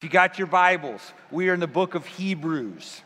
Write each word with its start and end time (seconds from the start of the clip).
If 0.00 0.04
you 0.04 0.10
got 0.10 0.38
your 0.38 0.46
Bibles, 0.46 1.12
we 1.30 1.50
are 1.50 1.52
in 1.52 1.60
the 1.60 1.66
book 1.66 1.94
of 1.94 2.06
Hebrews. 2.06 3.02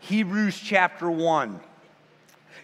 Hebrews 0.00 0.58
chapter 0.58 1.08
1. 1.08 1.60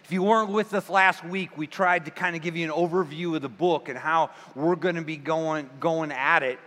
If 0.03 0.11
you 0.11 0.21
weren't 0.21 0.49
with 0.49 0.73
us 0.73 0.89
last 0.89 1.23
week, 1.23 1.57
we 1.57 1.65
tried 1.65 2.03
to 2.03 2.11
kind 2.11 2.35
of 2.35 2.41
give 2.41 2.57
you 2.57 2.65
an 2.65 2.77
overview 2.77 3.33
of 3.33 3.41
the 3.41 3.47
book 3.47 3.87
and 3.87 3.97
how 3.97 4.31
we're 4.53 4.75
going 4.75 4.95
to 4.95 5.01
be 5.01 5.15
going, 5.15 5.69
going 5.79 6.11
at 6.11 6.43
it. 6.43 6.59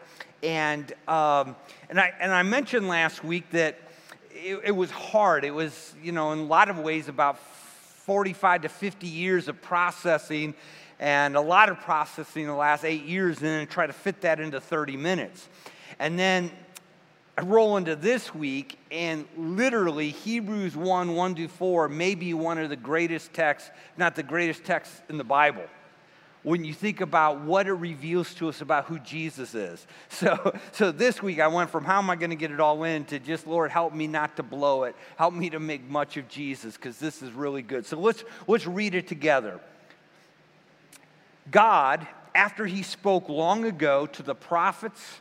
And, 0.42 0.90
um, 1.06 1.54
and, 1.90 2.00
I, 2.00 2.14
and 2.18 2.32
I 2.32 2.42
mentioned 2.44 2.88
last 2.88 3.22
week 3.22 3.50
that 3.50 3.78
it, 4.30 4.58
it 4.64 4.72
was 4.74 4.90
hard. 4.90 5.44
It 5.44 5.50
was, 5.50 5.94
you 6.02 6.12
know, 6.12 6.32
in 6.32 6.38
a 6.38 6.44
lot 6.44 6.70
of 6.70 6.78
ways 6.78 7.08
about 7.08 7.38
45 7.38 8.62
to 8.62 8.70
50 8.70 9.06
years 9.06 9.48
of 9.48 9.60
processing 9.60 10.54
and 10.98 11.36
a 11.36 11.42
lot 11.42 11.68
of 11.68 11.78
processing 11.80 12.46
the 12.46 12.54
last 12.54 12.86
eight 12.86 13.04
years 13.04 13.36
and 13.36 13.48
then 13.48 13.66
try 13.66 13.86
to 13.86 13.92
fit 13.92 14.22
that 14.22 14.40
into 14.40 14.62
30 14.62 14.96
minutes. 14.96 15.46
And 15.98 16.18
then 16.18 16.50
I 17.38 17.42
roll 17.42 17.76
into 17.76 17.94
this 17.94 18.34
week, 18.34 18.80
and 18.90 19.24
literally 19.36 20.10
Hebrews 20.10 20.76
1 20.76 21.14
1 21.14 21.34
to 21.36 21.46
4 21.46 21.88
may 21.88 22.16
be 22.16 22.34
one 22.34 22.58
of 22.58 22.68
the 22.68 22.76
greatest 22.76 23.32
texts, 23.32 23.70
not 23.96 24.16
the 24.16 24.24
greatest 24.24 24.64
text 24.64 24.92
in 25.08 25.18
the 25.18 25.24
Bible. 25.24 25.62
When 26.42 26.64
you 26.64 26.74
think 26.74 27.00
about 27.00 27.42
what 27.42 27.68
it 27.68 27.74
reveals 27.74 28.34
to 28.34 28.48
us 28.48 28.60
about 28.60 28.86
who 28.86 28.98
Jesus 29.00 29.54
is. 29.54 29.86
So, 30.08 30.58
so 30.72 30.90
this 30.90 31.22
week 31.22 31.38
I 31.38 31.46
went 31.46 31.70
from 31.70 31.84
how 31.84 31.98
am 31.98 32.10
I 32.10 32.16
going 32.16 32.30
to 32.30 32.36
get 32.36 32.50
it 32.50 32.58
all 32.58 32.82
in 32.82 33.04
to 33.04 33.20
just, 33.20 33.46
Lord, 33.46 33.70
help 33.70 33.94
me 33.94 34.08
not 34.08 34.34
to 34.36 34.42
blow 34.42 34.82
it. 34.82 34.96
Help 35.16 35.32
me 35.32 35.48
to 35.50 35.60
make 35.60 35.88
much 35.88 36.16
of 36.16 36.28
Jesus 36.28 36.74
because 36.74 36.98
this 36.98 37.22
is 37.22 37.30
really 37.30 37.62
good. 37.62 37.86
So 37.86 38.00
let's, 38.00 38.24
let's 38.48 38.66
read 38.66 38.96
it 38.96 39.06
together. 39.06 39.60
God, 41.52 42.04
after 42.34 42.66
he 42.66 42.82
spoke 42.82 43.28
long 43.28 43.64
ago 43.64 44.06
to 44.06 44.24
the 44.24 44.34
prophets, 44.34 45.20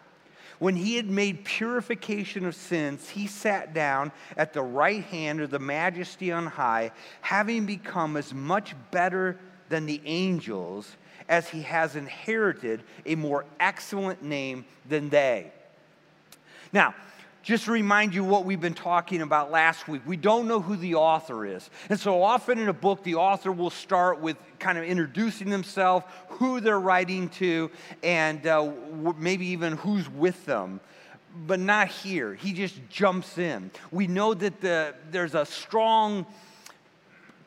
When 0.61 0.75
he 0.75 0.95
had 0.95 1.09
made 1.09 1.43
purification 1.43 2.45
of 2.45 2.53
sins, 2.53 3.09
he 3.09 3.25
sat 3.25 3.73
down 3.73 4.11
at 4.37 4.53
the 4.53 4.61
right 4.61 5.03
hand 5.03 5.41
of 5.41 5.49
the 5.49 5.57
majesty 5.57 6.31
on 6.31 6.45
high, 6.45 6.91
having 7.21 7.65
become 7.65 8.15
as 8.15 8.31
much 8.31 8.75
better 8.91 9.39
than 9.69 9.87
the 9.87 9.99
angels 10.05 10.97
as 11.27 11.49
he 11.49 11.63
has 11.63 11.95
inherited 11.95 12.83
a 13.07 13.15
more 13.15 13.43
excellent 13.59 14.21
name 14.21 14.65
than 14.87 15.09
they. 15.09 15.51
Now, 16.71 16.93
just 17.43 17.65
to 17.65 17.71
remind 17.71 18.13
you 18.13 18.23
what 18.23 18.45
we've 18.45 18.61
been 18.61 18.73
talking 18.73 19.21
about 19.21 19.51
last 19.51 19.87
week. 19.87 20.01
We 20.05 20.17
don't 20.17 20.47
know 20.47 20.61
who 20.61 20.75
the 20.75 20.95
author 20.95 21.45
is. 21.45 21.69
And 21.89 21.99
so 21.99 22.21
often 22.21 22.59
in 22.59 22.69
a 22.69 22.73
book, 22.73 23.03
the 23.03 23.15
author 23.15 23.51
will 23.51 23.69
start 23.69 24.19
with 24.19 24.37
kind 24.59 24.77
of 24.77 24.83
introducing 24.83 25.49
themselves, 25.49 26.05
who 26.29 26.59
they're 26.59 26.79
writing 26.79 27.29
to, 27.29 27.71
and 28.03 28.45
uh, 28.45 28.71
maybe 29.17 29.47
even 29.47 29.77
who's 29.77 30.07
with 30.09 30.45
them. 30.45 30.79
But 31.47 31.59
not 31.59 31.87
here. 31.87 32.35
He 32.35 32.53
just 32.53 32.79
jumps 32.89 33.37
in. 33.37 33.71
We 33.89 34.05
know 34.05 34.33
that 34.33 34.61
the, 34.61 34.93
there's 35.09 35.33
a 35.33 35.45
strong 35.45 36.25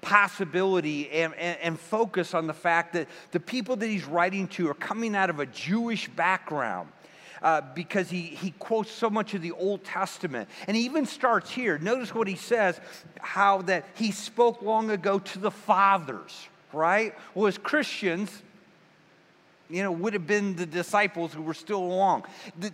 possibility 0.01 1.11
and, 1.11 1.35
and, 1.35 1.59
and, 1.61 1.81
focus 1.81 2.35
on 2.35 2.47
the 2.47 2.53
fact 2.53 2.93
that 2.93 3.09
the 3.31 3.41
people 3.41 3.75
that 3.75 3.87
he's 3.87 4.05
writing 4.05 4.47
to 4.47 4.69
are 4.69 4.75
coming 4.75 5.17
out 5.17 5.31
of 5.31 5.41
a 5.41 5.47
Jewish 5.47 6.09
background 6.09 6.91
uh, 7.45 7.61
because 7.75 8.09
he, 8.09 8.23
he 8.23 8.53
quotes 8.59 8.91
so 8.91 9.11
much 9.11 9.35
of 9.35 9.43
the 9.43 9.53
Old 9.53 9.85
Testament. 9.85 10.49
And 10.67 10.75
he 10.75 10.85
even 10.87 11.05
starts 11.05 11.51
here. 11.51 11.79
Notice 11.79 12.15
what 12.15 12.27
he 12.27 12.37
says 12.37 12.81
how 13.21 13.63
that 13.63 13.85
he 13.95 14.11
spoke 14.11 14.63
long 14.63 14.91
ago 14.91 15.19
to 15.19 15.39
the 15.39 15.51
fathers, 15.51 16.49
right? 16.73 17.15
Well, 17.35 17.47
as 17.47 17.59
Christians, 17.59 18.43
you 19.69 19.83
know, 19.83 19.93
would 19.93 20.15
have 20.15 20.27
been 20.27 20.57
the 20.57 20.65
disciples 20.65 21.35
who 21.35 21.43
were 21.43 21.55
still 21.55 21.83
along. 21.83 22.25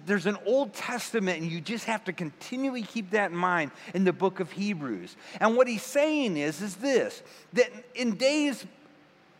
There's 0.06 0.26
an 0.26 0.38
Old 0.46 0.72
Testament, 0.72 1.42
and 1.42 1.50
you 1.50 1.60
just 1.60 1.86
have 1.86 2.04
to 2.04 2.12
continually 2.12 2.82
keep 2.82 3.10
that 3.10 3.32
in 3.32 3.36
mind 3.36 3.72
in 3.92 4.04
the 4.04 4.12
book 4.12 4.38
of 4.38 4.52
Hebrews. 4.52 5.16
And 5.40 5.56
what 5.56 5.66
he's 5.66 5.82
saying 5.82 6.36
is, 6.36 6.62
is 6.62 6.76
this 6.76 7.24
that 7.54 7.70
in 7.96 8.14
days 8.14 8.64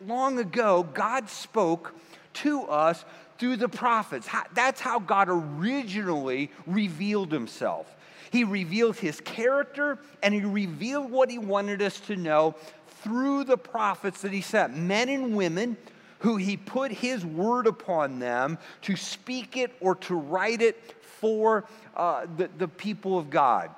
long 0.05 0.39
ago, 0.39 0.83
God 0.93 1.29
spoke 1.29 1.95
to 2.33 2.63
us 2.63 3.05
through 3.41 3.57
the 3.57 3.67
prophets. 3.67 4.29
That's 4.53 4.79
how 4.79 4.99
God 4.99 5.27
originally 5.27 6.51
revealed 6.67 7.31
himself. 7.31 7.91
He 8.29 8.43
revealed 8.43 8.97
his 8.97 9.19
character 9.19 9.97
and 10.21 10.31
he 10.31 10.41
revealed 10.41 11.09
what 11.09 11.31
he 11.31 11.39
wanted 11.39 11.81
us 11.81 11.99
to 12.01 12.15
know 12.15 12.53
through 13.01 13.45
the 13.45 13.57
prophets 13.57 14.21
that 14.21 14.31
he 14.31 14.41
sent, 14.41 14.77
men 14.77 15.09
and 15.09 15.35
women 15.35 15.75
who 16.19 16.37
he 16.37 16.55
put 16.55 16.91
his 16.91 17.25
word 17.25 17.65
upon 17.65 18.19
them 18.19 18.59
to 18.83 18.95
speak 18.95 19.57
it 19.57 19.75
or 19.79 19.95
to 19.95 20.13
write 20.13 20.61
it 20.61 20.93
for 21.01 21.65
uh, 21.97 22.27
the, 22.37 22.47
the 22.59 22.67
people 22.67 23.17
of 23.17 23.31
God. 23.31 23.71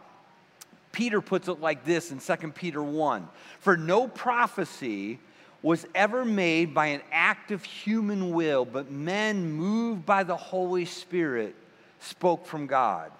Peter 0.91 1.21
puts 1.21 1.47
it 1.47 1.61
like 1.61 1.85
this 1.85 2.11
in 2.11 2.19
2 2.19 2.49
Peter 2.49 2.83
1 2.83 3.29
For 3.61 3.77
no 3.77 4.09
prophecy 4.09 5.19
was 5.63 5.87
ever 5.95 6.25
made 6.25 6.73
by 6.73 6.87
an 6.87 7.01
act 7.11 7.49
of 7.51 7.63
human 7.63 8.31
will, 8.31 8.65
but 8.65 8.91
men 8.91 9.51
moved 9.51 10.05
by 10.05 10.23
the 10.23 10.35
Holy 10.35 10.85
Spirit 10.85 11.55
spoke 11.99 12.45
from 12.45 12.67
God. 12.67 13.11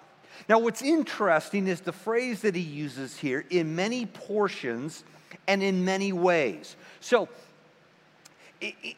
Now, 0.48 0.58
what's 0.58 0.82
interesting 0.82 1.66
is 1.66 1.80
the 1.80 1.92
phrase 1.92 2.42
that 2.42 2.54
he 2.54 2.60
uses 2.60 3.16
here 3.16 3.44
in 3.48 3.74
many 3.74 4.04
portions 4.04 5.04
and 5.48 5.62
in 5.62 5.84
many 5.84 6.12
ways. 6.12 6.76
So, 7.00 7.28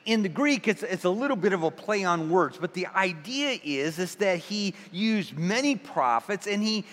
in 0.05 0.23
the 0.23 0.29
Greek, 0.29 0.67
it's, 0.67 0.83
it's 0.83 1.05
a 1.05 1.11
little 1.11 1.37
bit 1.37 1.53
of 1.53 1.63
a 1.63 1.71
play 1.71 2.05
on 2.05 2.31
words, 2.31 2.59
but 2.61 2.75
the 2.75 2.87
idea 2.89 3.59
is, 3.63 3.99
is 3.99 4.17
that 4.17 4.39
he 4.39 4.75
used 4.93 5.37
many 5.39 5.77
prophets 5.77 6.47
and 6.47 6.63
he, 6.63 6.85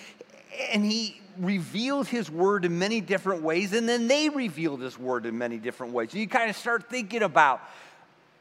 and 0.72 0.86
he 0.86 1.19
revealed 1.38 2.07
his 2.07 2.29
word 2.29 2.66
in 2.66 2.79
many 2.79 3.01
different 3.01 3.41
ways, 3.44 3.73
and 3.73 3.88
then 3.88 4.07
they 4.07 4.29
revealed 4.29 4.81
his 4.81 4.97
word 4.97 5.25
in 5.25 5.38
many 5.38 5.57
different 5.57 5.94
ways. 5.94 6.11
And 6.11 6.21
you 6.21 6.27
kind 6.27 6.49
of 6.49 6.55
start 6.55 6.89
thinking 6.89 7.23
about 7.23 7.61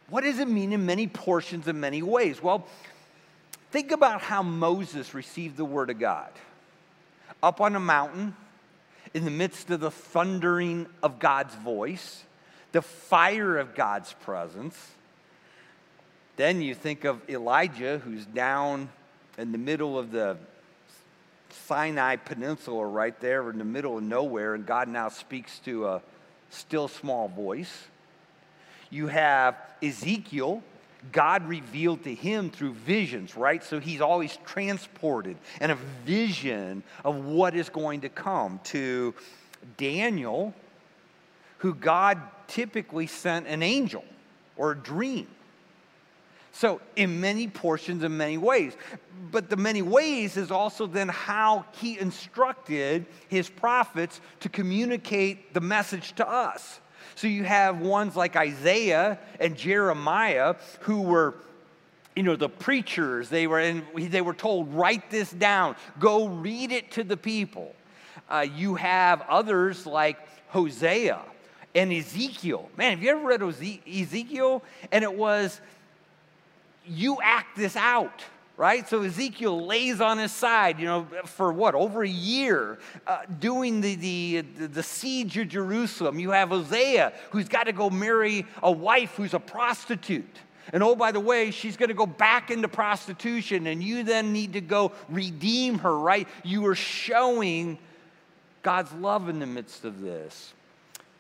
what 0.08 0.24
does 0.24 0.38
it 0.38 0.48
mean 0.48 0.72
in 0.72 0.84
many 0.84 1.06
portions 1.06 1.68
in 1.68 1.80
many 1.80 2.02
ways? 2.02 2.42
Well, 2.42 2.66
think 3.70 3.92
about 3.92 4.20
how 4.20 4.42
Moses 4.42 5.14
received 5.14 5.56
the 5.56 5.64
word 5.64 5.90
of 5.90 5.98
God 5.98 6.30
up 7.42 7.60
on 7.60 7.74
a 7.74 7.80
mountain 7.80 8.36
in 9.14 9.24
the 9.24 9.30
midst 9.30 9.70
of 9.70 9.80
the 9.80 9.90
thundering 9.90 10.86
of 11.02 11.18
God's 11.18 11.54
voice, 11.54 12.24
the 12.72 12.82
fire 12.82 13.58
of 13.58 13.74
God's 13.74 14.12
presence. 14.12 14.76
Then 16.36 16.62
you 16.62 16.74
think 16.74 17.04
of 17.04 17.20
Elijah, 17.28 17.98
who's 17.98 18.24
down 18.26 18.88
in 19.38 19.52
the 19.52 19.58
middle 19.58 19.98
of 19.98 20.10
the 20.10 20.36
Sinai 21.52 22.16
Peninsula 22.16 22.86
right 22.86 23.18
there 23.20 23.48
in 23.50 23.58
the 23.58 23.64
middle 23.64 23.98
of 23.98 24.04
nowhere, 24.04 24.54
and 24.54 24.66
God 24.66 24.88
now 24.88 25.08
speaks 25.08 25.58
to 25.60 25.86
a 25.86 26.02
still 26.50 26.88
small 26.88 27.28
voice. 27.28 27.86
You 28.90 29.06
have 29.06 29.56
Ezekiel, 29.82 30.62
God 31.10 31.48
revealed 31.48 32.04
to 32.04 32.14
him 32.14 32.50
through 32.50 32.74
visions, 32.74 33.36
right? 33.36 33.62
So 33.64 33.80
he's 33.80 34.00
always 34.00 34.38
transported 34.44 35.36
and 35.60 35.72
a 35.72 35.78
vision 36.04 36.84
of 37.04 37.24
what 37.24 37.56
is 37.56 37.68
going 37.68 38.02
to 38.02 38.08
come. 38.08 38.60
To 38.64 39.14
Daniel, 39.76 40.54
who 41.58 41.74
God 41.74 42.20
typically 42.46 43.06
sent 43.06 43.46
an 43.46 43.62
angel 43.62 44.04
or 44.56 44.72
a 44.72 44.76
dream. 44.76 45.26
So, 46.54 46.82
in 46.96 47.20
many 47.20 47.48
portions, 47.48 48.04
in 48.04 48.16
many 48.16 48.36
ways. 48.36 48.74
But 49.30 49.48
the 49.48 49.56
many 49.56 49.80
ways 49.80 50.36
is 50.36 50.50
also 50.50 50.86
then 50.86 51.08
how 51.08 51.64
he 51.72 51.98
instructed 51.98 53.06
his 53.28 53.48
prophets 53.48 54.20
to 54.40 54.50
communicate 54.50 55.54
the 55.54 55.62
message 55.62 56.12
to 56.16 56.28
us. 56.28 56.80
So, 57.14 57.26
you 57.26 57.44
have 57.44 57.80
ones 57.80 58.16
like 58.16 58.36
Isaiah 58.36 59.18
and 59.40 59.56
Jeremiah 59.56 60.56
who 60.80 61.00
were 61.00 61.34
you 62.14 62.22
know 62.22 62.36
the 62.36 62.50
preachers. 62.50 63.30
They 63.30 63.46
were 63.46 63.60
in, 63.60 63.86
they 63.94 64.20
were 64.20 64.34
told 64.34 64.74
write 64.74 65.10
this 65.10 65.30
down. 65.30 65.76
Go 65.98 66.28
read 66.28 66.70
it 66.70 66.90
to 66.92 67.04
the 67.04 67.16
people. 67.16 67.74
Uh, 68.28 68.46
you 68.54 68.74
have 68.74 69.22
others 69.22 69.86
like 69.86 70.18
hosea 70.48 71.20
and 71.74 71.90
ezekiel. 71.90 72.68
Man 72.76 72.90
have 72.90 73.02
you 73.02 73.10
ever 73.10 73.26
read 73.26 73.42
ezekiel? 73.42 74.62
And 74.90 75.02
it 75.02 75.14
was 75.14 75.60
you 76.86 77.18
act 77.22 77.56
this 77.56 77.76
out. 77.76 78.22
right? 78.56 78.88
So 78.88 79.02
Ezekiel 79.02 79.66
lays 79.66 80.00
on 80.00 80.18
his 80.18 80.32
side, 80.32 80.78
you 80.78 80.86
know, 80.86 81.06
for 81.24 81.52
what, 81.52 81.74
over 81.74 82.02
a 82.02 82.08
year, 82.08 82.78
uh, 83.06 83.22
doing 83.40 83.80
the, 83.80 83.94
the, 83.96 84.40
the 84.66 84.82
siege 84.82 85.36
of 85.38 85.48
Jerusalem. 85.48 86.18
You 86.18 86.30
have 86.30 86.50
Hosea, 86.50 87.12
who's 87.30 87.48
got 87.48 87.64
to 87.64 87.72
go 87.72 87.90
marry 87.90 88.46
a 88.62 88.70
wife 88.70 89.16
who's 89.16 89.34
a 89.34 89.40
prostitute. 89.40 90.36
And 90.72 90.82
oh, 90.82 90.94
by 90.94 91.12
the 91.12 91.20
way, 91.20 91.50
she's 91.50 91.76
going 91.76 91.88
to 91.88 91.94
go 91.94 92.06
back 92.06 92.50
into 92.50 92.68
prostitution, 92.68 93.66
and 93.66 93.82
you 93.82 94.04
then 94.04 94.32
need 94.32 94.52
to 94.52 94.60
go 94.60 94.92
redeem 95.08 95.80
her, 95.80 95.98
right? 95.98 96.28
You 96.44 96.64
are 96.66 96.76
showing 96.76 97.78
God's 98.62 98.92
love 98.92 99.28
in 99.28 99.40
the 99.40 99.46
midst 99.46 99.84
of 99.84 100.00
this. 100.00 100.52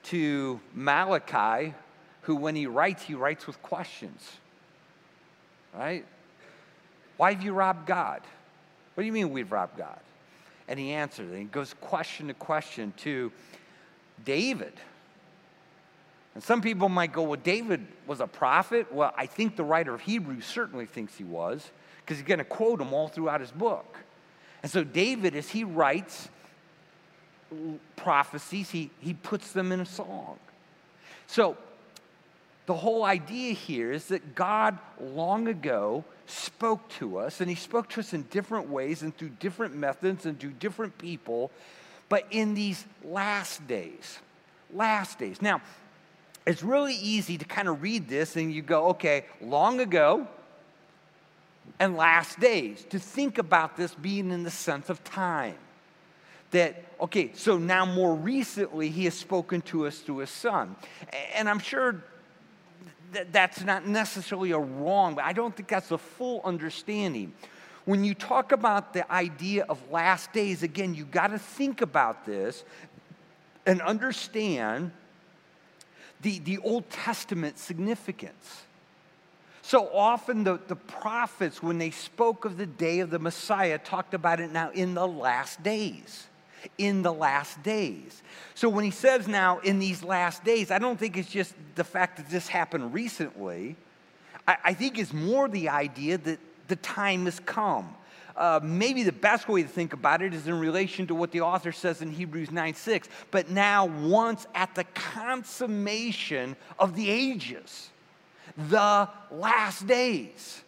To 0.04 0.60
Malachi, 0.74 1.74
who, 2.22 2.36
when 2.36 2.54
he 2.54 2.66
writes, 2.66 3.02
he 3.02 3.14
writes 3.14 3.46
with 3.46 3.60
questions, 3.62 4.30
right? 5.74 6.04
Why 7.16 7.32
have 7.32 7.42
you 7.42 7.52
robbed 7.52 7.86
God? 7.86 8.20
What 8.94 9.02
do 9.02 9.06
you 9.06 9.12
mean 9.12 9.30
we've 9.30 9.50
robbed 9.50 9.76
God? 9.76 10.00
And 10.68 10.78
he 10.78 10.92
answers, 10.92 11.30
and 11.30 11.38
he 11.38 11.44
goes 11.44 11.74
question 11.80 12.28
to 12.28 12.34
question 12.34 12.92
to 12.98 13.32
David. 14.24 14.72
And 16.34 16.42
some 16.42 16.62
people 16.62 16.88
might 16.88 17.12
go, 17.12 17.22
well, 17.22 17.40
David 17.42 17.86
was 18.06 18.20
a 18.20 18.26
prophet. 18.26 18.92
Well, 18.92 19.12
I 19.16 19.26
think 19.26 19.56
the 19.56 19.64
writer 19.64 19.94
of 19.94 20.00
Hebrews 20.00 20.46
certainly 20.46 20.86
thinks 20.86 21.16
he 21.16 21.24
was, 21.24 21.70
because 22.00 22.18
he's 22.18 22.26
going 22.26 22.38
to 22.38 22.44
quote 22.44 22.80
him 22.80 22.92
all 22.92 23.08
throughout 23.08 23.40
his 23.40 23.50
book. 23.50 23.98
And 24.62 24.70
so, 24.70 24.84
David, 24.84 25.34
as 25.34 25.50
he 25.50 25.64
writes 25.64 26.28
prophecies, 27.96 28.70
he, 28.70 28.90
he 29.00 29.12
puts 29.12 29.52
them 29.52 29.72
in 29.72 29.80
a 29.80 29.86
song. 29.86 30.38
So, 31.26 31.56
the 32.66 32.74
whole 32.74 33.04
idea 33.04 33.52
here 33.54 33.92
is 33.92 34.06
that 34.06 34.34
God 34.34 34.78
long 35.00 35.48
ago 35.48 36.04
spoke 36.26 36.88
to 36.90 37.18
us, 37.18 37.40
and 37.40 37.50
He 37.50 37.56
spoke 37.56 37.88
to 37.90 38.00
us 38.00 38.12
in 38.12 38.22
different 38.24 38.68
ways 38.68 39.02
and 39.02 39.16
through 39.16 39.30
different 39.40 39.74
methods 39.74 40.26
and 40.26 40.38
through 40.38 40.52
different 40.52 40.96
people, 40.98 41.50
but 42.08 42.24
in 42.30 42.54
these 42.54 42.84
last 43.04 43.66
days. 43.66 44.18
Last 44.72 45.18
days. 45.18 45.42
Now, 45.42 45.60
it's 46.46 46.62
really 46.62 46.94
easy 46.94 47.38
to 47.38 47.44
kind 47.44 47.68
of 47.68 47.82
read 47.82 48.08
this 48.08 48.36
and 48.36 48.52
you 48.52 48.62
go, 48.62 48.88
okay, 48.88 49.26
long 49.40 49.80
ago 49.80 50.26
and 51.78 51.96
last 51.96 52.40
days, 52.40 52.84
to 52.90 52.98
think 52.98 53.38
about 53.38 53.76
this 53.76 53.94
being 53.94 54.30
in 54.30 54.42
the 54.42 54.50
sense 54.50 54.90
of 54.90 55.02
time. 55.04 55.54
That, 56.50 56.84
okay, 57.00 57.30
so 57.34 57.58
now 57.58 57.86
more 57.86 58.14
recently, 58.14 58.90
he 58.90 59.04
has 59.04 59.14
spoken 59.14 59.62
to 59.62 59.86
us 59.86 59.98
through 60.00 60.18
his 60.18 60.30
son. 60.30 60.76
And 61.34 61.48
I'm 61.48 61.60
sure 61.60 62.02
that 63.12 63.32
that's 63.32 63.62
not 63.62 63.86
necessarily 63.86 64.52
a 64.52 64.58
wrong, 64.58 65.14
but 65.14 65.24
I 65.24 65.32
don't 65.32 65.54
think 65.54 65.68
that's 65.68 65.90
a 65.90 65.98
full 65.98 66.40
understanding. 66.44 67.32
When 67.84 68.04
you 68.04 68.14
talk 68.14 68.52
about 68.52 68.92
the 68.92 69.10
idea 69.12 69.64
of 69.68 69.90
last 69.90 70.32
days, 70.32 70.62
again, 70.62 70.94
you 70.94 71.04
got 71.04 71.28
to 71.28 71.38
think 71.38 71.80
about 71.80 72.24
this 72.24 72.64
and 73.66 73.80
understand 73.80 74.92
the, 76.20 76.38
the 76.40 76.58
Old 76.58 76.88
Testament 76.90 77.58
significance. 77.58 78.62
So 79.62 79.88
often, 79.92 80.44
the, 80.44 80.58
the 80.66 80.76
prophets, 80.76 81.62
when 81.62 81.78
they 81.78 81.90
spoke 81.90 82.44
of 82.44 82.56
the 82.56 82.66
day 82.66 83.00
of 83.00 83.10
the 83.10 83.18
Messiah, 83.18 83.78
talked 83.78 84.14
about 84.14 84.40
it 84.40 84.50
now 84.50 84.70
in 84.70 84.94
the 84.94 85.06
last 85.06 85.62
days 85.62 86.26
in 86.78 87.02
the 87.02 87.12
last 87.12 87.62
days. 87.62 88.22
So 88.54 88.68
when 88.68 88.84
he 88.84 88.90
says 88.90 89.28
now 89.28 89.58
in 89.60 89.78
these 89.78 90.02
last 90.02 90.44
days, 90.44 90.70
I 90.70 90.78
don't 90.78 90.98
think 90.98 91.16
it's 91.16 91.30
just 91.30 91.54
the 91.74 91.84
fact 91.84 92.16
that 92.16 92.28
this 92.28 92.48
happened 92.48 92.94
recently. 92.94 93.76
I, 94.46 94.56
I 94.64 94.74
think 94.74 94.98
it's 94.98 95.12
more 95.12 95.48
the 95.48 95.68
idea 95.68 96.18
that 96.18 96.38
the 96.68 96.76
time 96.76 97.24
has 97.26 97.40
come. 97.40 97.94
Uh, 98.36 98.60
maybe 98.62 99.02
the 99.02 99.12
best 99.12 99.48
way 99.48 99.62
to 99.62 99.68
think 99.68 99.92
about 99.92 100.22
it 100.22 100.32
is 100.32 100.46
in 100.46 100.58
relation 100.58 101.06
to 101.06 101.14
what 101.14 101.30
the 101.32 101.42
author 101.42 101.70
says 101.70 102.00
in 102.00 102.10
Hebrews 102.10 102.50
9 102.50 102.74
6. 102.74 103.08
But 103.30 103.50
now, 103.50 103.86
once 103.86 104.46
at 104.54 104.74
the 104.74 104.84
consummation 104.94 106.56
of 106.78 106.96
the 106.96 107.10
ages, 107.10 107.90
the 108.56 109.08
last 109.30 109.86
days 109.86 110.62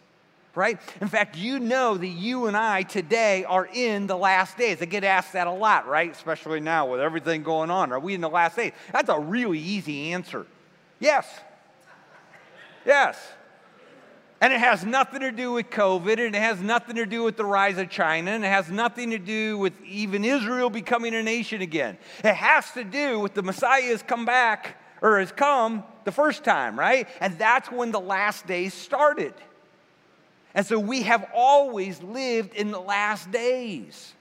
right? 0.55 0.79
In 1.01 1.07
fact, 1.07 1.37
you 1.37 1.59
know 1.59 1.97
that 1.97 2.07
you 2.07 2.47
and 2.47 2.55
I 2.55 2.83
today 2.83 3.43
are 3.43 3.65
in 3.65 4.07
the 4.07 4.17
last 4.17 4.57
days. 4.57 4.81
I 4.81 4.85
get 4.85 5.03
asked 5.03 5.33
that 5.33 5.47
a 5.47 5.51
lot, 5.51 5.87
right? 5.87 6.11
Especially 6.11 6.59
now 6.59 6.91
with 6.91 6.99
everything 6.99 7.43
going 7.43 7.69
on. 7.69 7.91
Are 7.91 7.99
we 7.99 8.13
in 8.13 8.21
the 8.21 8.29
last 8.29 8.55
days? 8.55 8.71
That's 8.91 9.09
a 9.09 9.19
really 9.19 9.59
easy 9.59 10.13
answer. 10.13 10.45
Yes. 10.99 11.27
Yes. 12.85 13.19
And 14.41 14.51
it 14.53 14.59
has 14.59 14.85
nothing 14.85 15.21
to 15.21 15.31
do 15.31 15.53
with 15.53 15.69
COVID, 15.69 16.25
and 16.25 16.35
it 16.35 16.39
has 16.39 16.61
nothing 16.61 16.97
to 16.97 17.05
do 17.05 17.23
with 17.23 17.37
the 17.37 17.45
rise 17.45 17.77
of 17.77 17.89
China, 17.89 18.31
and 18.31 18.43
it 18.43 18.49
has 18.49 18.69
nothing 18.69 19.11
to 19.11 19.17
do 19.17 19.57
with 19.57 19.73
even 19.83 20.25
Israel 20.25 20.69
becoming 20.69 21.15
a 21.15 21.23
nation 21.23 21.61
again. 21.61 21.97
It 22.23 22.35
has 22.35 22.69
to 22.71 22.83
do 22.83 23.19
with 23.19 23.33
the 23.33 23.43
Messiah 23.43 23.83
has 23.83 24.03
come 24.03 24.25
back, 24.25 24.77
or 25.01 25.19
has 25.19 25.31
come 25.31 25.83
the 26.03 26.11
first 26.11 26.43
time, 26.43 26.77
right? 26.77 27.07
And 27.21 27.37
that's 27.37 27.71
when 27.71 27.91
the 27.91 27.99
last 27.99 28.45
days 28.45 28.73
started. 28.73 29.33
And 30.55 30.65
so 30.65 30.79
we 30.79 31.01
have 31.01 31.29
always 31.35 32.01
lived 32.01 32.55
in 32.55 32.71
the 32.71 32.79
last 32.79 33.29
days. 33.29 34.13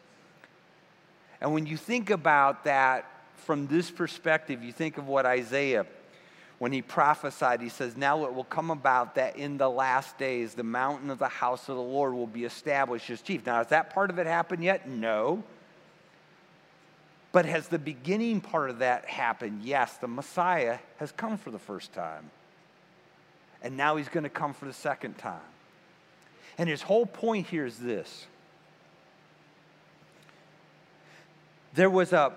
And 1.40 1.54
when 1.54 1.64
you 1.64 1.76
think 1.76 2.10
about 2.10 2.64
that 2.64 3.08
from 3.36 3.68
this 3.68 3.88
perspective, 3.88 4.62
you 4.62 4.72
think 4.72 4.98
of 4.98 5.06
what 5.06 5.26
Isaiah, 5.26 5.86
when 6.58 6.72
he 6.72 6.82
prophesied, 6.82 7.60
he 7.60 7.68
says, 7.68 7.96
Now 7.96 8.24
it 8.24 8.34
will 8.34 8.44
come 8.44 8.72
about 8.72 9.14
that 9.14 9.36
in 9.36 9.58
the 9.58 9.70
last 9.70 10.18
days 10.18 10.54
the 10.54 10.64
mountain 10.64 11.08
of 11.08 11.20
the 11.20 11.28
house 11.28 11.68
of 11.68 11.76
the 11.76 11.82
Lord 11.82 12.14
will 12.14 12.26
be 12.26 12.44
established 12.44 13.08
as 13.10 13.22
chief. 13.22 13.46
Now, 13.46 13.58
has 13.58 13.68
that 13.68 13.94
part 13.94 14.10
of 14.10 14.18
it 14.18 14.26
happened 14.26 14.64
yet? 14.64 14.88
No. 14.88 15.44
But 17.30 17.46
has 17.46 17.68
the 17.68 17.78
beginning 17.78 18.40
part 18.40 18.70
of 18.70 18.80
that 18.80 19.04
happened? 19.04 19.62
Yes, 19.62 19.98
the 19.98 20.08
Messiah 20.08 20.78
has 20.98 21.12
come 21.12 21.38
for 21.38 21.52
the 21.52 21.58
first 21.60 21.92
time. 21.92 22.30
And 23.62 23.76
now 23.76 23.96
he's 23.96 24.08
going 24.08 24.24
to 24.24 24.30
come 24.30 24.52
for 24.52 24.64
the 24.64 24.72
second 24.72 25.16
time. 25.18 25.40
And 26.58 26.68
his 26.68 26.82
whole 26.82 27.06
point 27.06 27.48
here 27.48 27.66
is 27.66 27.78
this 27.78 28.26
there 31.74 31.90
was 31.90 32.12
a 32.12 32.32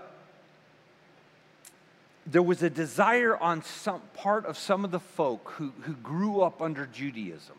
there 2.25 2.43
was 2.43 2.61
a 2.61 2.69
desire 2.69 3.37
on 3.37 3.63
some 3.63 4.01
part 4.13 4.45
of 4.45 4.57
some 4.57 4.83
of 4.83 4.91
the 4.91 4.99
folk 4.99 5.53
who, 5.57 5.71
who 5.83 5.93
grew 5.93 6.41
up 6.41 6.61
under 6.61 6.85
Judaism, 6.85 7.55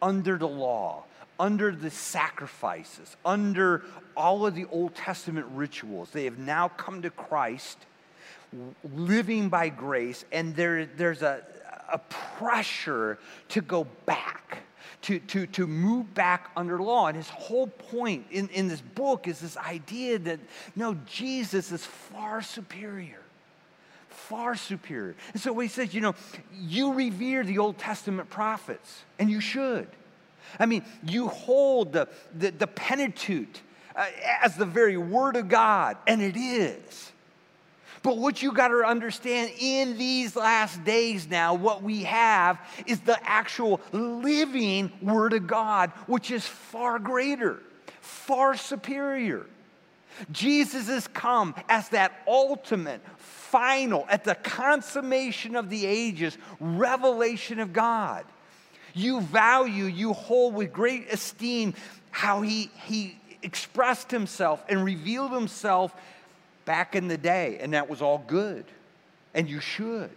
under 0.00 0.38
the 0.38 0.46
law, 0.46 1.02
under 1.40 1.72
the 1.74 1.90
sacrifices, 1.90 3.16
under 3.24 3.82
all 4.16 4.46
of 4.46 4.54
the 4.54 4.66
Old 4.66 4.94
Testament 4.94 5.46
rituals. 5.50 6.10
They 6.10 6.24
have 6.24 6.38
now 6.38 6.68
come 6.68 7.02
to 7.02 7.10
Christ, 7.10 7.78
living 8.94 9.48
by 9.48 9.70
grace, 9.70 10.24
and 10.30 10.54
there, 10.54 10.86
there's 10.86 11.22
a, 11.22 11.42
a 11.92 11.98
pressure 11.98 13.18
to 13.48 13.60
go 13.60 13.88
back 14.06 14.58
to, 15.02 15.18
to, 15.18 15.46
to 15.48 15.66
move 15.66 16.14
back 16.14 16.50
under 16.56 16.80
law. 16.80 17.08
And 17.08 17.16
his 17.16 17.28
whole 17.28 17.66
point 17.66 18.26
in, 18.30 18.48
in 18.48 18.68
this 18.68 18.80
book 18.80 19.28
is 19.28 19.40
this 19.40 19.56
idea 19.56 20.18
that 20.20 20.40
no, 20.74 20.94
Jesus 21.06 21.72
is 21.72 21.84
far 21.84 22.42
superior. 22.42 23.20
Far 24.08 24.56
superior. 24.56 25.16
And 25.32 25.42
so 25.42 25.58
he 25.58 25.68
says, 25.68 25.92
you 25.94 26.00
know, 26.00 26.14
you 26.52 26.92
revere 26.92 27.44
the 27.44 27.58
Old 27.58 27.78
Testament 27.78 28.30
prophets, 28.30 29.02
and 29.18 29.30
you 29.30 29.40
should. 29.40 29.88
I 30.58 30.66
mean, 30.66 30.84
you 31.04 31.28
hold 31.28 31.92
the, 31.92 32.08
the, 32.34 32.50
the 32.50 32.66
Pentateuch 32.66 33.60
uh, 33.96 34.06
as 34.42 34.56
the 34.56 34.66
very 34.66 34.96
Word 34.96 35.36
of 35.36 35.48
God, 35.48 35.96
and 36.06 36.22
it 36.22 36.36
is. 36.36 37.11
But 38.02 38.18
what 38.18 38.42
you 38.42 38.52
got 38.52 38.68
to 38.68 38.84
understand 38.84 39.52
in 39.60 39.96
these 39.96 40.34
last 40.34 40.82
days 40.84 41.28
now, 41.28 41.54
what 41.54 41.82
we 41.82 42.02
have 42.02 42.58
is 42.86 43.00
the 43.00 43.18
actual 43.22 43.80
living 43.92 44.92
Word 45.00 45.34
of 45.34 45.46
God, 45.46 45.90
which 46.06 46.30
is 46.30 46.44
far 46.44 46.98
greater, 46.98 47.60
far 48.00 48.56
superior. 48.56 49.46
Jesus 50.30 50.88
has 50.88 51.06
come 51.08 51.54
as 51.68 51.88
that 51.90 52.22
ultimate, 52.26 53.00
final, 53.18 54.04
at 54.08 54.24
the 54.24 54.34
consummation 54.34 55.56
of 55.56 55.70
the 55.70 55.86
ages, 55.86 56.36
revelation 56.60 57.60
of 57.60 57.72
God. 57.72 58.24
You 58.94 59.20
value, 59.20 59.84
you 59.84 60.12
hold 60.12 60.54
with 60.54 60.72
great 60.72 61.10
esteem 61.12 61.74
how 62.10 62.42
he, 62.42 62.70
he 62.84 63.16
expressed 63.42 64.10
himself 64.10 64.62
and 64.68 64.84
revealed 64.84 65.32
himself 65.32 65.94
back 66.64 66.94
in 66.94 67.08
the 67.08 67.16
day, 67.16 67.58
and 67.60 67.72
that 67.72 67.88
was 67.88 68.02
all 68.02 68.22
good, 68.26 68.64
and 69.34 69.48
you 69.48 69.60
should. 69.60 70.10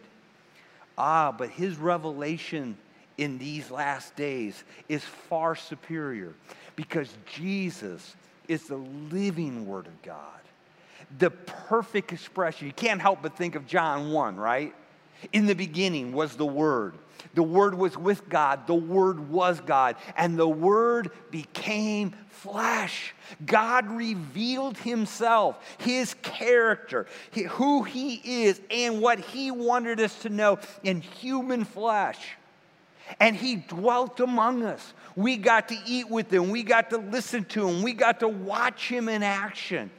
Ah, 0.97 1.31
but 1.31 1.49
his 1.49 1.77
revelation 1.77 2.77
in 3.17 3.37
these 3.37 3.71
last 3.71 4.15
days 4.15 4.63
is 4.89 5.03
far 5.03 5.55
superior 5.55 6.33
because 6.75 7.09
Jesus 7.25 8.15
is 8.47 8.67
the 8.67 8.77
living 9.11 9.65
Word 9.65 9.87
of 9.87 10.01
God, 10.01 10.39
the 11.17 11.31
perfect 11.31 12.13
expression. 12.13 12.67
You 12.67 12.73
can't 12.73 13.01
help 13.01 13.21
but 13.21 13.37
think 13.37 13.55
of 13.55 13.65
John 13.67 14.11
1, 14.11 14.35
right? 14.35 14.73
In 15.31 15.45
the 15.45 15.55
beginning 15.55 16.13
was 16.13 16.35
the 16.35 16.45
Word. 16.45 16.95
The 17.33 17.43
Word 17.43 17.75
was 17.75 17.97
with 17.97 18.29
God. 18.29 18.67
The 18.67 18.75
Word 18.75 19.29
was 19.29 19.59
God. 19.61 19.95
And 20.15 20.37
the 20.37 20.47
Word 20.47 21.11
became 21.31 22.13
flesh. 22.29 23.13
God 23.45 23.89
revealed 23.89 24.77
Himself, 24.77 25.57
His 25.77 26.13
character, 26.21 27.07
who 27.51 27.83
He 27.83 28.45
is, 28.45 28.61
and 28.69 29.01
what 29.01 29.19
He 29.19 29.51
wanted 29.51 29.99
us 29.99 30.21
to 30.21 30.29
know 30.29 30.59
in 30.83 31.01
human 31.01 31.65
flesh. 31.65 32.19
And 33.19 33.35
He 33.35 33.57
dwelt 33.57 34.19
among 34.19 34.63
us. 34.63 34.93
We 35.15 35.37
got 35.37 35.69
to 35.69 35.77
eat 35.85 36.09
with 36.09 36.31
Him, 36.31 36.49
we 36.49 36.63
got 36.63 36.89
to 36.91 36.97
listen 36.97 37.45
to 37.45 37.67
Him, 37.67 37.81
we 37.81 37.93
got 37.93 38.19
to 38.21 38.27
watch 38.27 38.87
Him 38.87 39.09
in 39.09 39.23
action 39.23 39.89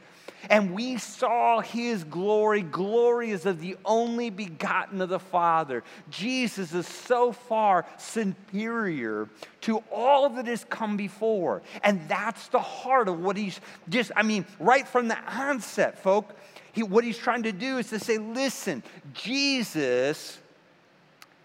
and 0.49 0.73
we 0.73 0.97
saw 0.97 1.59
his 1.59 2.03
glory. 2.03 2.61
Glory 2.61 3.31
is 3.31 3.45
of 3.45 3.59
the 3.59 3.77
only 3.85 4.29
begotten 4.29 5.01
of 5.01 5.09
the 5.09 5.19
Father. 5.19 5.83
Jesus 6.09 6.73
is 6.73 6.87
so 6.87 7.31
far 7.31 7.85
superior 7.97 9.29
to 9.61 9.83
all 9.91 10.29
that 10.29 10.47
has 10.47 10.63
come 10.65 10.97
before. 10.97 11.61
And 11.83 12.07
that's 12.07 12.47
the 12.49 12.59
heart 12.59 13.09
of 13.09 13.19
what 13.19 13.35
he's 13.35 13.59
just, 13.89 14.11
I 14.15 14.23
mean, 14.23 14.45
right 14.59 14.87
from 14.87 15.07
the 15.07 15.17
onset, 15.17 15.99
folk, 15.99 16.35
he, 16.71 16.83
what 16.83 17.03
he's 17.03 17.17
trying 17.17 17.43
to 17.43 17.51
do 17.51 17.79
is 17.79 17.89
to 17.89 17.99
say, 17.99 18.17
listen, 18.17 18.83
Jesus, 19.13 20.37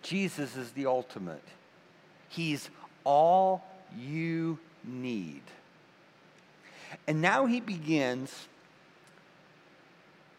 Jesus 0.02 0.56
is 0.56 0.70
the 0.72 0.87
ultimate. 0.87 1.42
He's 2.28 2.68
all 3.04 3.64
you 3.99 4.58
need. 4.84 5.42
And 7.06 7.22
now 7.22 7.46
he 7.46 7.61
begins 7.61 8.49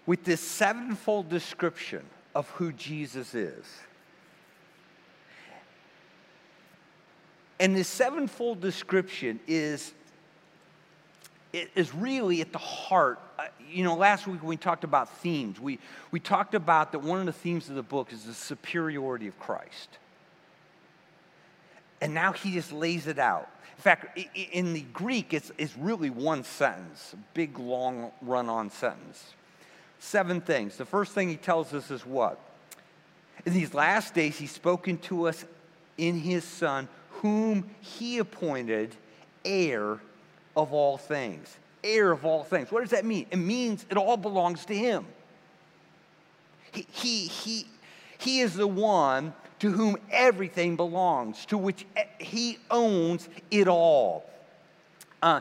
with 0.05 0.23
this 0.23 0.41
sevenfold 0.41 1.29
description 1.29 2.03
of 2.35 2.49
who 2.51 2.71
Jesus 2.73 3.33
is. 3.33 3.65
And 7.59 7.75
this 7.75 7.87
sevenfold 7.87 8.59
description 8.59 9.39
is, 9.47 9.93
is 11.53 11.93
really 11.93 12.41
at 12.41 12.51
the 12.51 12.57
heart. 12.57 13.19
Uh, 13.39 13.45
you 13.69 13.83
know, 13.83 13.95
last 13.95 14.27
week 14.27 14.43
we 14.43 14.57
talked 14.57 14.83
about 14.83 15.09
themes, 15.19 15.59
we, 15.59 15.79
we 16.11 16.19
talked 16.19 16.55
about 16.55 16.91
that 16.91 16.99
one 16.99 17.19
of 17.19 17.25
the 17.25 17.33
themes 17.33 17.69
of 17.69 17.75
the 17.75 17.83
book 17.83 18.11
is 18.11 18.25
the 18.25 18.33
superiority 18.33 19.27
of 19.27 19.39
Christ. 19.39 19.97
And 22.01 22.13
now 22.13 22.33
he 22.33 22.51
just 22.51 22.73
lays 22.73 23.07
it 23.07 23.19
out. 23.19 23.49
In 23.77 23.81
fact, 23.81 24.19
in 24.51 24.73
the 24.73 24.81
Greek, 24.93 25.33
it's, 25.33 25.51
it's 25.57 25.77
really 25.77 26.09
one 26.09 26.43
sentence, 26.43 27.13
a 27.13 27.17
big, 27.33 27.57
long, 27.59 28.11
run 28.21 28.49
on 28.49 28.69
sentence 28.69 29.33
seven 30.03 30.41
things. 30.41 30.77
The 30.77 30.85
first 30.85 31.13
thing 31.13 31.29
he 31.29 31.37
tells 31.37 31.73
us 31.73 31.89
is 31.89 32.05
what? 32.05 32.39
In 33.45 33.53
these 33.53 33.73
last 33.73 34.13
days, 34.13 34.37
he's 34.37 34.51
spoken 34.51 34.97
to 34.99 35.27
us 35.27 35.45
in 35.97 36.19
his 36.19 36.43
Son, 36.43 36.87
whom 37.09 37.69
he 37.79 38.17
appointed 38.17 38.95
heir 39.45 39.99
of 40.55 40.73
all 40.73 40.97
things. 40.97 41.57
Heir 41.83 42.11
of 42.11 42.25
all 42.25 42.43
things. 42.43 42.71
What 42.71 42.81
does 42.81 42.91
that 42.91 43.05
mean? 43.05 43.25
It 43.31 43.37
means 43.37 43.85
it 43.89 43.97
all 43.97 44.17
belongs 44.17 44.65
to 44.65 44.75
him. 44.75 45.05
He, 46.71 46.85
he, 46.91 47.27
he, 47.27 47.65
he 48.17 48.39
is 48.39 48.55
the 48.55 48.67
one 48.67 49.33
to 49.59 49.71
whom 49.71 49.97
everything 50.11 50.75
belongs, 50.75 51.45
to 51.47 51.57
which 51.57 51.85
he 52.19 52.57
owns 52.69 53.29
it 53.51 53.67
all. 53.67 54.29
Uh, 55.21 55.39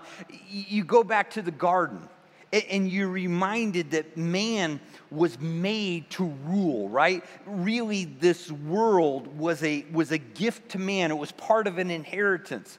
you 0.49 0.85
go 0.85 1.03
back 1.03 1.31
to 1.31 1.43
the 1.43 1.51
garden 1.51 2.09
and 2.53 2.91
you're 2.91 3.09
reminded 3.09 3.93
that 3.93 4.17
man 4.17 4.79
was 5.11 5.39
made 5.41 6.09
to 6.11 6.25
rule, 6.45 6.89
right? 6.89 7.25
Really, 7.47 8.05
this 8.05 8.51
world 8.51 9.39
was 9.39 9.63
a, 9.63 9.87
was 9.93 10.11
a 10.13 10.19
gift 10.19 10.71
to 10.71 10.79
man. 10.79 11.11
It 11.11 11.17
was 11.17 11.33
part 11.33 11.67
of 11.67 11.79
an 11.79 11.91
inheritance. 11.91 12.79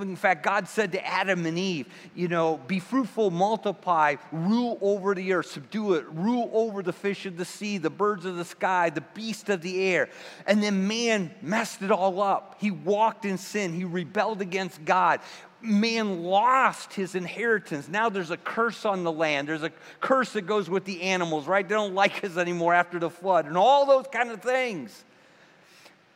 In 0.00 0.16
fact, 0.16 0.42
God 0.42 0.68
said 0.68 0.92
to 0.92 1.06
Adam 1.06 1.44
and 1.44 1.58
Eve, 1.58 1.86
you 2.14 2.28
know, 2.28 2.58
be 2.66 2.78
fruitful, 2.78 3.30
multiply, 3.30 4.16
rule 4.32 4.78
over 4.80 5.14
the 5.14 5.32
earth, 5.32 5.50
subdue 5.50 5.94
it, 5.94 6.06
rule 6.10 6.50
over 6.52 6.82
the 6.82 6.92
fish 6.92 7.26
of 7.26 7.36
the 7.36 7.44
sea, 7.44 7.78
the 7.78 7.90
birds 7.90 8.24
of 8.24 8.36
the 8.36 8.44
sky, 8.44 8.90
the 8.90 9.00
beast 9.00 9.50
of 9.50 9.60
the 9.60 9.82
air. 9.82 10.08
And 10.46 10.62
then 10.62 10.88
man 10.88 11.34
messed 11.42 11.82
it 11.82 11.90
all 11.90 12.22
up. 12.22 12.56
He 12.58 12.70
walked 12.70 13.24
in 13.24 13.36
sin, 13.36 13.74
he 13.74 13.84
rebelled 13.84 14.40
against 14.40 14.84
God 14.84 15.20
man 15.62 16.22
lost 16.22 16.94
his 16.94 17.14
inheritance. 17.14 17.88
Now 17.88 18.08
there's 18.08 18.30
a 18.30 18.36
curse 18.36 18.84
on 18.84 19.04
the 19.04 19.12
land. 19.12 19.48
There's 19.48 19.62
a 19.62 19.72
curse 20.00 20.32
that 20.32 20.42
goes 20.42 20.70
with 20.70 20.84
the 20.84 21.02
animals, 21.02 21.46
right? 21.46 21.68
They 21.68 21.74
don't 21.74 21.94
like 21.94 22.24
us 22.24 22.36
anymore 22.36 22.74
after 22.74 22.98
the 22.98 23.10
flood, 23.10 23.46
and 23.46 23.56
all 23.56 23.86
those 23.86 24.06
kind 24.12 24.30
of 24.30 24.42
things. 24.42 25.04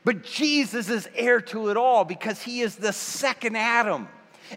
But 0.05 0.23
Jesus 0.23 0.91
is 0.91 1.09
heir 1.15 1.41
to 1.41 1.71
it 1.71 1.77
all 1.77 2.05
because 2.05 2.43
he 2.43 2.61
is 2.61 2.77
the 2.77 2.93
second 2.93 3.57
Adam. 3.57 4.09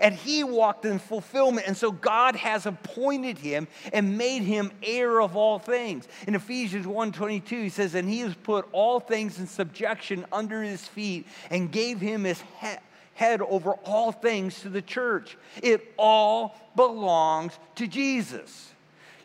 And 0.01 0.13
he 0.13 0.43
walked 0.43 0.83
in 0.83 0.99
fulfillment. 0.99 1.65
And 1.65 1.77
so 1.77 1.93
God 1.93 2.35
has 2.35 2.65
appointed 2.65 3.37
him 3.37 3.69
and 3.93 4.17
made 4.17 4.41
him 4.41 4.69
heir 4.83 5.21
of 5.21 5.37
all 5.37 5.59
things. 5.59 6.09
In 6.27 6.35
Ephesians 6.35 6.85
1:22, 6.85 7.63
he 7.63 7.69
says, 7.69 7.95
And 7.95 8.09
he 8.09 8.19
has 8.19 8.35
put 8.35 8.67
all 8.73 8.99
things 8.99 9.39
in 9.39 9.47
subjection 9.47 10.25
under 10.29 10.61
his 10.61 10.85
feet 10.85 11.25
and 11.49 11.71
gave 11.71 12.01
him 12.01 12.25
his 12.25 12.41
head 12.41 12.81
head 13.17 13.41
over 13.41 13.73
all 13.83 14.11
things 14.11 14.61
to 14.61 14.69
the 14.69 14.81
church. 14.81 15.37
It 15.63 15.91
all 15.97 16.55
belongs 16.75 17.57
to 17.75 17.87
Jesus. 17.87 18.71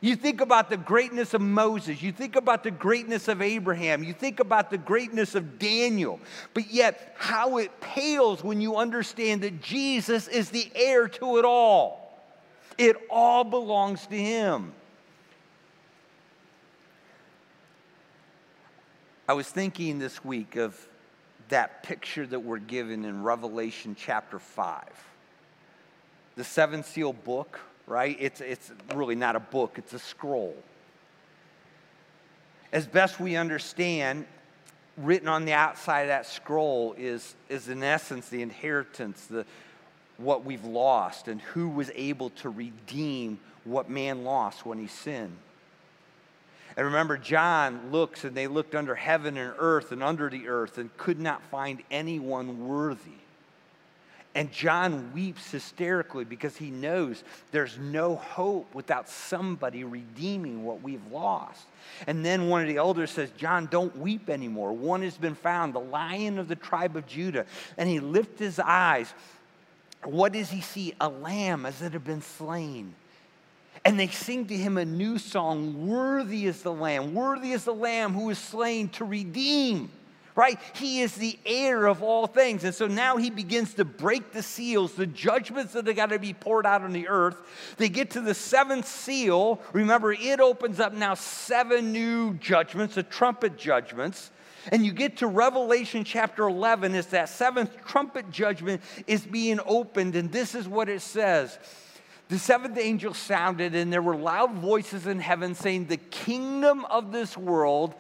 You 0.00 0.16
think 0.16 0.40
about 0.40 0.70
the 0.70 0.78
greatness 0.78 1.34
of 1.34 1.42
Moses, 1.42 2.02
you 2.02 2.10
think 2.10 2.34
about 2.34 2.64
the 2.64 2.70
greatness 2.70 3.28
of 3.28 3.42
Abraham, 3.42 4.02
you 4.02 4.14
think 4.14 4.40
about 4.40 4.70
the 4.70 4.78
greatness 4.78 5.34
of 5.34 5.58
Daniel, 5.58 6.18
but 6.54 6.72
yet 6.72 7.14
how 7.18 7.58
it 7.58 7.80
pales 7.82 8.42
when 8.42 8.62
you 8.62 8.76
understand 8.76 9.42
that 9.42 9.60
Jesus 9.60 10.26
is 10.26 10.48
the 10.48 10.72
heir 10.74 11.06
to 11.06 11.36
it 11.36 11.44
all. 11.44 12.18
It 12.78 12.96
all 13.10 13.44
belongs 13.44 14.06
to 14.06 14.16
him. 14.16 14.72
I 19.28 19.34
was 19.34 19.48
thinking 19.48 19.98
this 19.98 20.24
week 20.24 20.56
of 20.56 20.88
that 21.52 21.82
picture 21.82 22.26
that 22.26 22.40
we're 22.40 22.58
given 22.58 23.04
in 23.04 23.22
Revelation 23.22 23.94
chapter 23.98 24.38
5. 24.38 24.82
The 26.36 26.44
seven 26.44 26.82
seal 26.82 27.12
book, 27.12 27.60
right? 27.86 28.16
It's, 28.18 28.40
it's 28.40 28.72
really 28.94 29.14
not 29.14 29.36
a 29.36 29.40
book, 29.40 29.74
it's 29.76 29.92
a 29.92 29.98
scroll. 29.98 30.56
As 32.72 32.86
best 32.86 33.20
we 33.20 33.36
understand, 33.36 34.24
written 34.96 35.28
on 35.28 35.44
the 35.44 35.52
outside 35.52 36.02
of 36.02 36.08
that 36.08 36.24
scroll 36.24 36.94
is, 36.96 37.34
is 37.50 37.68
in 37.68 37.82
essence 37.82 38.30
the 38.30 38.40
inheritance, 38.40 39.26
the, 39.26 39.44
what 40.16 40.46
we've 40.46 40.64
lost, 40.64 41.28
and 41.28 41.38
who 41.40 41.68
was 41.68 41.90
able 41.94 42.30
to 42.30 42.48
redeem 42.48 43.38
what 43.64 43.90
man 43.90 44.24
lost 44.24 44.64
when 44.64 44.78
he 44.78 44.86
sinned. 44.86 45.36
And 46.76 46.86
remember, 46.86 47.18
John 47.18 47.90
looks 47.90 48.24
and 48.24 48.36
they 48.36 48.46
looked 48.46 48.74
under 48.74 48.94
heaven 48.94 49.36
and 49.36 49.52
earth 49.58 49.92
and 49.92 50.02
under 50.02 50.30
the 50.30 50.48
earth 50.48 50.78
and 50.78 50.96
could 50.96 51.20
not 51.20 51.42
find 51.50 51.82
anyone 51.90 52.66
worthy. 52.66 53.10
And 54.34 54.50
John 54.50 55.12
weeps 55.12 55.50
hysterically 55.50 56.24
because 56.24 56.56
he 56.56 56.70
knows 56.70 57.22
there's 57.50 57.76
no 57.76 58.16
hope 58.16 58.74
without 58.74 59.10
somebody 59.10 59.84
redeeming 59.84 60.64
what 60.64 60.80
we've 60.80 61.06
lost. 61.12 61.66
And 62.06 62.24
then 62.24 62.48
one 62.48 62.62
of 62.62 62.68
the 62.68 62.78
elders 62.78 63.10
says, 63.10 63.30
John, 63.36 63.66
don't 63.66 63.94
weep 63.98 64.30
anymore. 64.30 64.72
One 64.72 65.02
has 65.02 65.18
been 65.18 65.34
found, 65.34 65.74
the 65.74 65.80
lion 65.80 66.38
of 66.38 66.48
the 66.48 66.56
tribe 66.56 66.96
of 66.96 67.06
Judah. 67.06 67.44
And 67.76 67.90
he 67.90 68.00
lifts 68.00 68.38
his 68.38 68.58
eyes. 68.58 69.12
What 70.04 70.32
does 70.32 70.48
he 70.48 70.62
see? 70.62 70.94
A 70.98 71.10
lamb 71.10 71.66
as 71.66 71.82
it 71.82 71.92
had 71.92 72.04
been 72.04 72.22
slain 72.22 72.94
and 73.84 73.98
they 73.98 74.08
sing 74.08 74.46
to 74.46 74.56
him 74.56 74.76
a 74.76 74.84
new 74.84 75.18
song 75.18 75.88
Worthy 75.88 76.46
is 76.46 76.62
the 76.62 76.72
Lamb, 76.72 77.14
worthy 77.14 77.52
is 77.52 77.64
the 77.64 77.74
Lamb 77.74 78.12
who 78.12 78.30
is 78.30 78.38
slain 78.38 78.88
to 78.90 79.04
redeem. 79.04 79.90
Right? 80.34 80.58
He 80.76 81.02
is 81.02 81.14
the 81.14 81.38
heir 81.44 81.84
of 81.84 82.02
all 82.02 82.26
things. 82.26 82.64
And 82.64 82.74
so 82.74 82.86
now 82.86 83.18
he 83.18 83.28
begins 83.28 83.74
to 83.74 83.84
break 83.84 84.32
the 84.32 84.42
seals, 84.42 84.94
the 84.94 85.06
judgments 85.06 85.74
that 85.74 85.86
are 85.86 85.92
got 85.92 86.08
to 86.08 86.18
be 86.18 86.32
poured 86.32 86.64
out 86.64 86.80
on 86.80 86.94
the 86.94 87.08
earth. 87.08 87.36
They 87.76 87.90
get 87.90 88.12
to 88.12 88.22
the 88.22 88.32
seventh 88.32 88.86
seal. 88.86 89.60
Remember, 89.74 90.10
it 90.10 90.40
opens 90.40 90.80
up 90.80 90.94
now 90.94 91.12
seven 91.12 91.92
new 91.92 92.32
judgments, 92.34 92.94
the 92.94 93.02
trumpet 93.02 93.58
judgments. 93.58 94.30
And 94.70 94.86
you 94.86 94.92
get 94.92 95.18
to 95.18 95.26
Revelation 95.26 96.02
chapter 96.02 96.48
11 96.48 96.94
as 96.94 97.08
that 97.08 97.28
seventh 97.28 97.84
trumpet 97.84 98.30
judgment 98.30 98.80
is 99.06 99.26
being 99.26 99.60
opened. 99.66 100.16
And 100.16 100.32
this 100.32 100.54
is 100.54 100.66
what 100.66 100.88
it 100.88 101.02
says 101.02 101.58
the 102.32 102.38
seventh 102.38 102.78
angel 102.78 103.12
sounded, 103.12 103.74
and 103.74 103.92
there 103.92 104.00
were 104.00 104.16
loud 104.16 104.54
voices 104.54 105.06
in 105.06 105.18
heaven 105.18 105.54
saying, 105.54 105.84
The 105.84 105.98
kingdom 105.98 106.86
of 106.86 107.12
this 107.12 107.36
world 107.36 107.94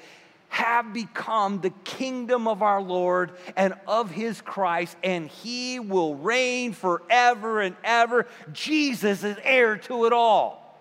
have 0.48 0.94
become 0.94 1.60
the 1.60 1.68
kingdom 1.84 2.48
of 2.48 2.62
our 2.62 2.80
Lord 2.80 3.32
and 3.58 3.74
of 3.86 4.10
his 4.10 4.40
Christ, 4.40 4.96
and 5.04 5.28
he 5.28 5.80
will 5.80 6.14
reign 6.14 6.72
forever 6.72 7.60
and 7.60 7.76
ever. 7.84 8.26
Jesus 8.54 9.22
is 9.22 9.36
heir 9.42 9.76
to 9.76 10.06
it 10.06 10.14
all. 10.14 10.80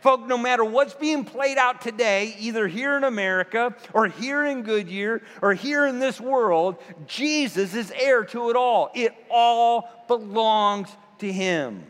Folk, 0.00 0.26
no 0.26 0.36
matter 0.36 0.64
what's 0.64 0.94
being 0.94 1.24
played 1.24 1.56
out 1.56 1.80
today, 1.80 2.34
either 2.40 2.66
here 2.66 2.96
in 2.96 3.04
America 3.04 3.76
or 3.92 4.08
here 4.08 4.44
in 4.44 4.62
Goodyear 4.62 5.22
or 5.40 5.54
here 5.54 5.86
in 5.86 6.00
this 6.00 6.20
world, 6.20 6.78
Jesus 7.06 7.76
is 7.76 7.92
heir 7.94 8.24
to 8.24 8.50
it 8.50 8.56
all. 8.56 8.90
It 8.92 9.14
all 9.30 9.88
belongs 10.08 10.88
to 11.20 11.32
him. 11.32 11.84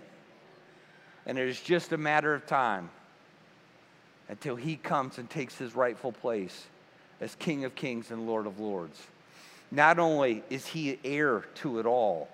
And 1.29 1.39
it 1.39 1.47
is 1.47 1.61
just 1.61 1.93
a 1.93 1.99
matter 1.99 2.35
of 2.35 2.47
time 2.47 2.91
until 4.29 4.57
he 4.57 4.77
comes 4.77 5.19
and 5.19 5.29
takes 5.29 5.57
his 5.57 5.77
rightful 5.77 6.11
place 6.11 6.67
as 7.21 7.35
King 7.35 7.65
of 7.65 7.75
Kings 7.75 8.11
and 8.11 8.27
Lord 8.27 8.47
of 8.47 8.59
Lords. 8.59 9.01
Not 9.71 9.99
only 9.99 10.43
is 10.49 10.67
he 10.67 10.99
heir 11.05 11.45
to 11.57 11.79
it 11.79 11.87
all, 11.87 12.29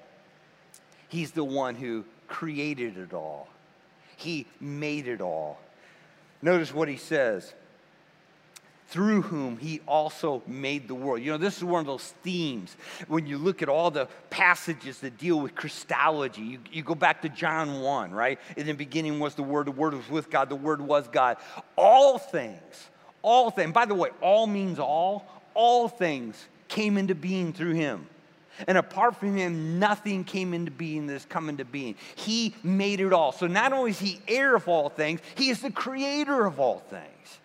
he's 1.08 1.32
the 1.32 1.44
one 1.44 1.74
who 1.74 2.04
created 2.28 2.96
it 2.96 3.12
all. 3.12 3.48
He 4.16 4.46
made 4.60 5.08
it 5.08 5.20
all. 5.20 5.58
Notice 6.40 6.72
what 6.72 6.88
he 6.88 6.96
says 6.96 7.52
through 8.94 9.22
whom 9.22 9.56
he 9.56 9.80
also 9.88 10.40
made 10.46 10.86
the 10.86 10.94
world. 10.94 11.20
You 11.20 11.32
know, 11.32 11.36
this 11.36 11.56
is 11.56 11.64
one 11.64 11.80
of 11.80 11.86
those 11.86 12.14
themes 12.22 12.76
when 13.08 13.26
you 13.26 13.38
look 13.38 13.60
at 13.60 13.68
all 13.68 13.90
the 13.90 14.06
passages 14.30 15.00
that 15.00 15.18
deal 15.18 15.40
with 15.40 15.56
Christology. 15.56 16.42
You, 16.42 16.58
you 16.70 16.84
go 16.84 16.94
back 16.94 17.20
to 17.22 17.28
John 17.28 17.80
1, 17.80 18.12
right? 18.12 18.38
In 18.56 18.68
the 18.68 18.72
beginning 18.72 19.18
was 19.18 19.34
the 19.34 19.42
Word, 19.42 19.66
the 19.66 19.72
Word 19.72 19.94
was 19.94 20.08
with 20.08 20.30
God, 20.30 20.48
the 20.48 20.54
Word 20.54 20.80
was 20.80 21.08
God. 21.08 21.38
All 21.74 22.18
things, 22.18 22.88
all 23.20 23.50
things, 23.50 23.72
by 23.72 23.84
the 23.84 23.96
way, 23.96 24.10
all 24.20 24.46
means 24.46 24.78
all, 24.78 25.26
all 25.54 25.88
things 25.88 26.46
came 26.68 26.96
into 26.96 27.16
being 27.16 27.52
through 27.52 27.74
him. 27.74 28.06
And 28.68 28.78
apart 28.78 29.16
from 29.16 29.36
him, 29.36 29.80
nothing 29.80 30.22
came 30.22 30.54
into 30.54 30.70
being 30.70 31.08
that's 31.08 31.24
come 31.24 31.48
into 31.48 31.64
being. 31.64 31.96
He 32.14 32.54
made 32.62 33.00
it 33.00 33.12
all. 33.12 33.32
So 33.32 33.48
not 33.48 33.72
only 33.72 33.90
is 33.90 33.98
he 33.98 34.20
heir 34.28 34.54
of 34.54 34.68
all 34.68 34.88
things, 34.88 35.18
he 35.34 35.50
is 35.50 35.62
the 35.62 35.72
creator 35.72 36.46
of 36.46 36.60
all 36.60 36.78
things. 36.78 37.40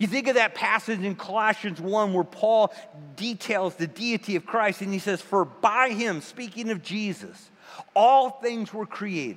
You 0.00 0.06
think 0.06 0.28
of 0.28 0.36
that 0.36 0.54
passage 0.54 1.00
in 1.00 1.14
Colossians 1.14 1.78
1 1.78 2.14
where 2.14 2.24
Paul 2.24 2.72
details 3.16 3.74
the 3.74 3.86
deity 3.86 4.34
of 4.34 4.46
Christ 4.46 4.80
and 4.80 4.92
he 4.92 4.98
says, 4.98 5.20
For 5.20 5.44
by 5.44 5.90
him, 5.90 6.22
speaking 6.22 6.70
of 6.70 6.82
Jesus, 6.82 7.50
all 7.94 8.30
things 8.30 8.72
were 8.72 8.86
created 8.86 9.36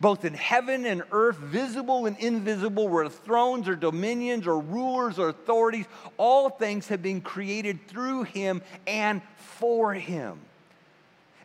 both 0.00 0.24
in 0.24 0.34
heaven 0.34 0.84
and 0.84 1.02
earth, 1.10 1.36
visible 1.36 2.06
and 2.06 2.18
invisible, 2.18 2.88
where 2.88 3.08
thrones 3.08 3.68
or 3.68 3.76
dominions 3.76 4.46
or 4.46 4.60
rulers 4.60 5.18
or 5.18 5.30
authorities, 5.30 5.86
all 6.18 6.50
things 6.50 6.88
have 6.88 7.02
been 7.02 7.20
created 7.20 7.86
through 7.88 8.24
him 8.24 8.60
and 8.86 9.22
for 9.36 9.94
him. 9.94 10.38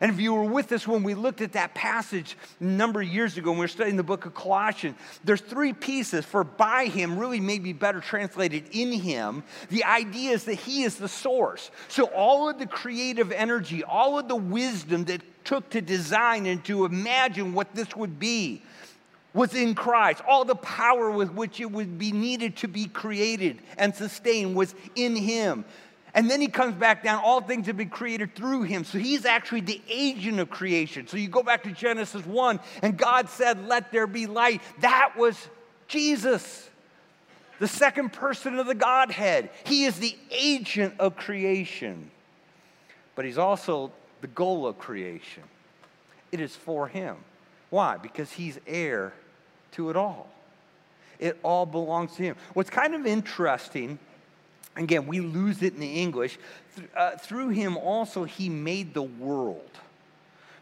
And 0.02 0.10
if 0.10 0.18
you 0.18 0.34
were 0.34 0.42
with 0.42 0.72
us 0.72 0.86
when 0.88 1.04
we 1.04 1.14
looked 1.14 1.42
at 1.42 1.52
that 1.52 1.74
passage 1.74 2.36
a 2.58 2.64
number 2.64 3.00
of 3.00 3.06
years 3.06 3.36
ago 3.36 3.50
when 3.50 3.60
we 3.60 3.64
were 3.64 3.68
studying 3.68 3.96
the 3.96 4.02
book 4.02 4.26
of 4.26 4.34
Colossians, 4.34 4.96
there's 5.22 5.40
three 5.40 5.72
pieces. 5.72 6.24
For 6.24 6.42
by 6.42 6.86
him, 6.86 7.16
really 7.16 7.38
maybe 7.38 7.72
better 7.72 8.00
translated 8.00 8.64
in 8.72 8.90
him, 8.90 9.44
the 9.68 9.84
idea 9.84 10.32
is 10.32 10.42
that 10.46 10.56
he 10.56 10.82
is 10.82 10.96
the 10.96 11.06
source. 11.06 11.70
So 11.86 12.06
all 12.06 12.48
of 12.48 12.58
the 12.58 12.66
creative 12.66 13.30
energy, 13.30 13.84
all 13.84 14.18
of 14.18 14.26
the 14.26 14.34
wisdom 14.34 15.04
that 15.04 15.22
took 15.44 15.70
to 15.70 15.80
design 15.80 16.46
and 16.46 16.64
to 16.64 16.84
imagine 16.84 17.54
what 17.54 17.72
this 17.72 17.94
would 17.94 18.18
be 18.18 18.62
was 19.34 19.54
in 19.54 19.76
Christ. 19.76 20.20
All 20.26 20.44
the 20.44 20.56
power 20.56 21.12
with 21.12 21.30
which 21.30 21.60
it 21.60 21.70
would 21.70 21.96
be 21.96 22.10
needed 22.10 22.56
to 22.56 22.66
be 22.66 22.86
created 22.86 23.60
and 23.78 23.94
sustained 23.94 24.56
was 24.56 24.74
in 24.96 25.14
him. 25.14 25.64
And 26.14 26.30
then 26.30 26.40
he 26.40 26.48
comes 26.48 26.74
back 26.74 27.02
down. 27.02 27.22
All 27.24 27.40
things 27.40 27.66
have 27.66 27.76
been 27.76 27.88
created 27.88 28.34
through 28.34 28.62
him. 28.64 28.84
So 28.84 28.98
he's 28.98 29.24
actually 29.24 29.62
the 29.62 29.80
agent 29.88 30.40
of 30.40 30.50
creation. 30.50 31.06
So 31.06 31.16
you 31.16 31.28
go 31.28 31.42
back 31.42 31.62
to 31.62 31.70
Genesis 31.70 32.24
1, 32.26 32.60
and 32.82 32.96
God 32.96 33.30
said, 33.30 33.66
Let 33.66 33.92
there 33.92 34.06
be 34.06 34.26
light. 34.26 34.60
That 34.80 35.14
was 35.16 35.36
Jesus, 35.88 36.68
the 37.60 37.68
second 37.68 38.12
person 38.12 38.58
of 38.58 38.66
the 38.66 38.74
Godhead. 38.74 39.50
He 39.64 39.84
is 39.84 39.98
the 39.98 40.14
agent 40.30 40.94
of 40.98 41.16
creation, 41.16 42.10
but 43.14 43.24
he's 43.24 43.38
also 43.38 43.92
the 44.20 44.26
goal 44.26 44.66
of 44.66 44.78
creation. 44.78 45.42
It 46.30 46.40
is 46.40 46.54
for 46.54 46.88
him. 46.88 47.16
Why? 47.70 47.96
Because 47.96 48.30
he's 48.32 48.58
heir 48.66 49.14
to 49.72 49.88
it 49.88 49.96
all. 49.96 50.28
It 51.18 51.38
all 51.42 51.64
belongs 51.64 52.16
to 52.16 52.22
him. 52.22 52.36
What's 52.52 52.68
kind 52.68 52.94
of 52.94 53.06
interesting 53.06 53.98
Again, 54.76 55.06
we 55.06 55.20
lose 55.20 55.62
it 55.62 55.74
in 55.74 55.80
the 55.80 56.00
English. 56.00 56.38
Uh, 56.96 57.16
through 57.16 57.50
him 57.50 57.76
also, 57.76 58.24
he 58.24 58.48
made 58.48 58.94
the 58.94 59.02
world. 59.02 59.70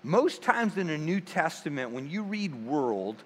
Most 0.02 0.42
times 0.42 0.76
in 0.76 0.88
the 0.88 0.98
New 0.98 1.20
Testament, 1.20 1.90
when 1.90 2.08
you 2.10 2.22
read 2.22 2.54
world, 2.66 3.16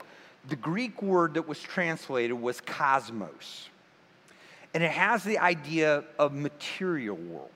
the 0.48 0.56
Greek 0.56 1.00
word 1.00 1.34
that 1.34 1.48
was 1.48 1.60
translated 1.60 2.38
was 2.38 2.60
cosmos. 2.60 3.68
And 4.74 4.82
it 4.82 4.90
has 4.90 5.24
the 5.24 5.38
idea 5.38 6.04
of 6.18 6.34
material 6.34 7.16
world. 7.16 7.50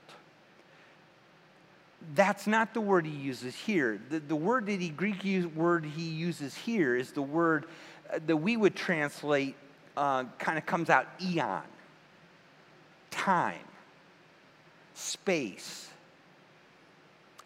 That's 2.15 2.47
not 2.47 2.73
the 2.73 2.81
word 2.81 3.05
he 3.05 3.11
uses 3.11 3.55
here. 3.55 3.99
The, 4.09 4.19
the 4.19 4.35
word 4.35 4.65
that 4.67 4.79
he, 4.79 4.89
Greek 4.89 5.23
use, 5.23 5.45
word 5.45 5.85
he 5.85 6.03
uses 6.03 6.55
here 6.55 6.95
is 6.95 7.11
the 7.11 7.21
word 7.21 7.65
uh, 8.11 8.19
that 8.25 8.37
we 8.37 8.55
would 8.55 8.73
translate, 8.73 9.55
uh, 9.97 10.23
kind 10.39 10.57
of 10.57 10.65
comes 10.65 10.89
out 10.89 11.07
eon 11.21 11.61
time, 13.11 13.57
space. 14.93 15.89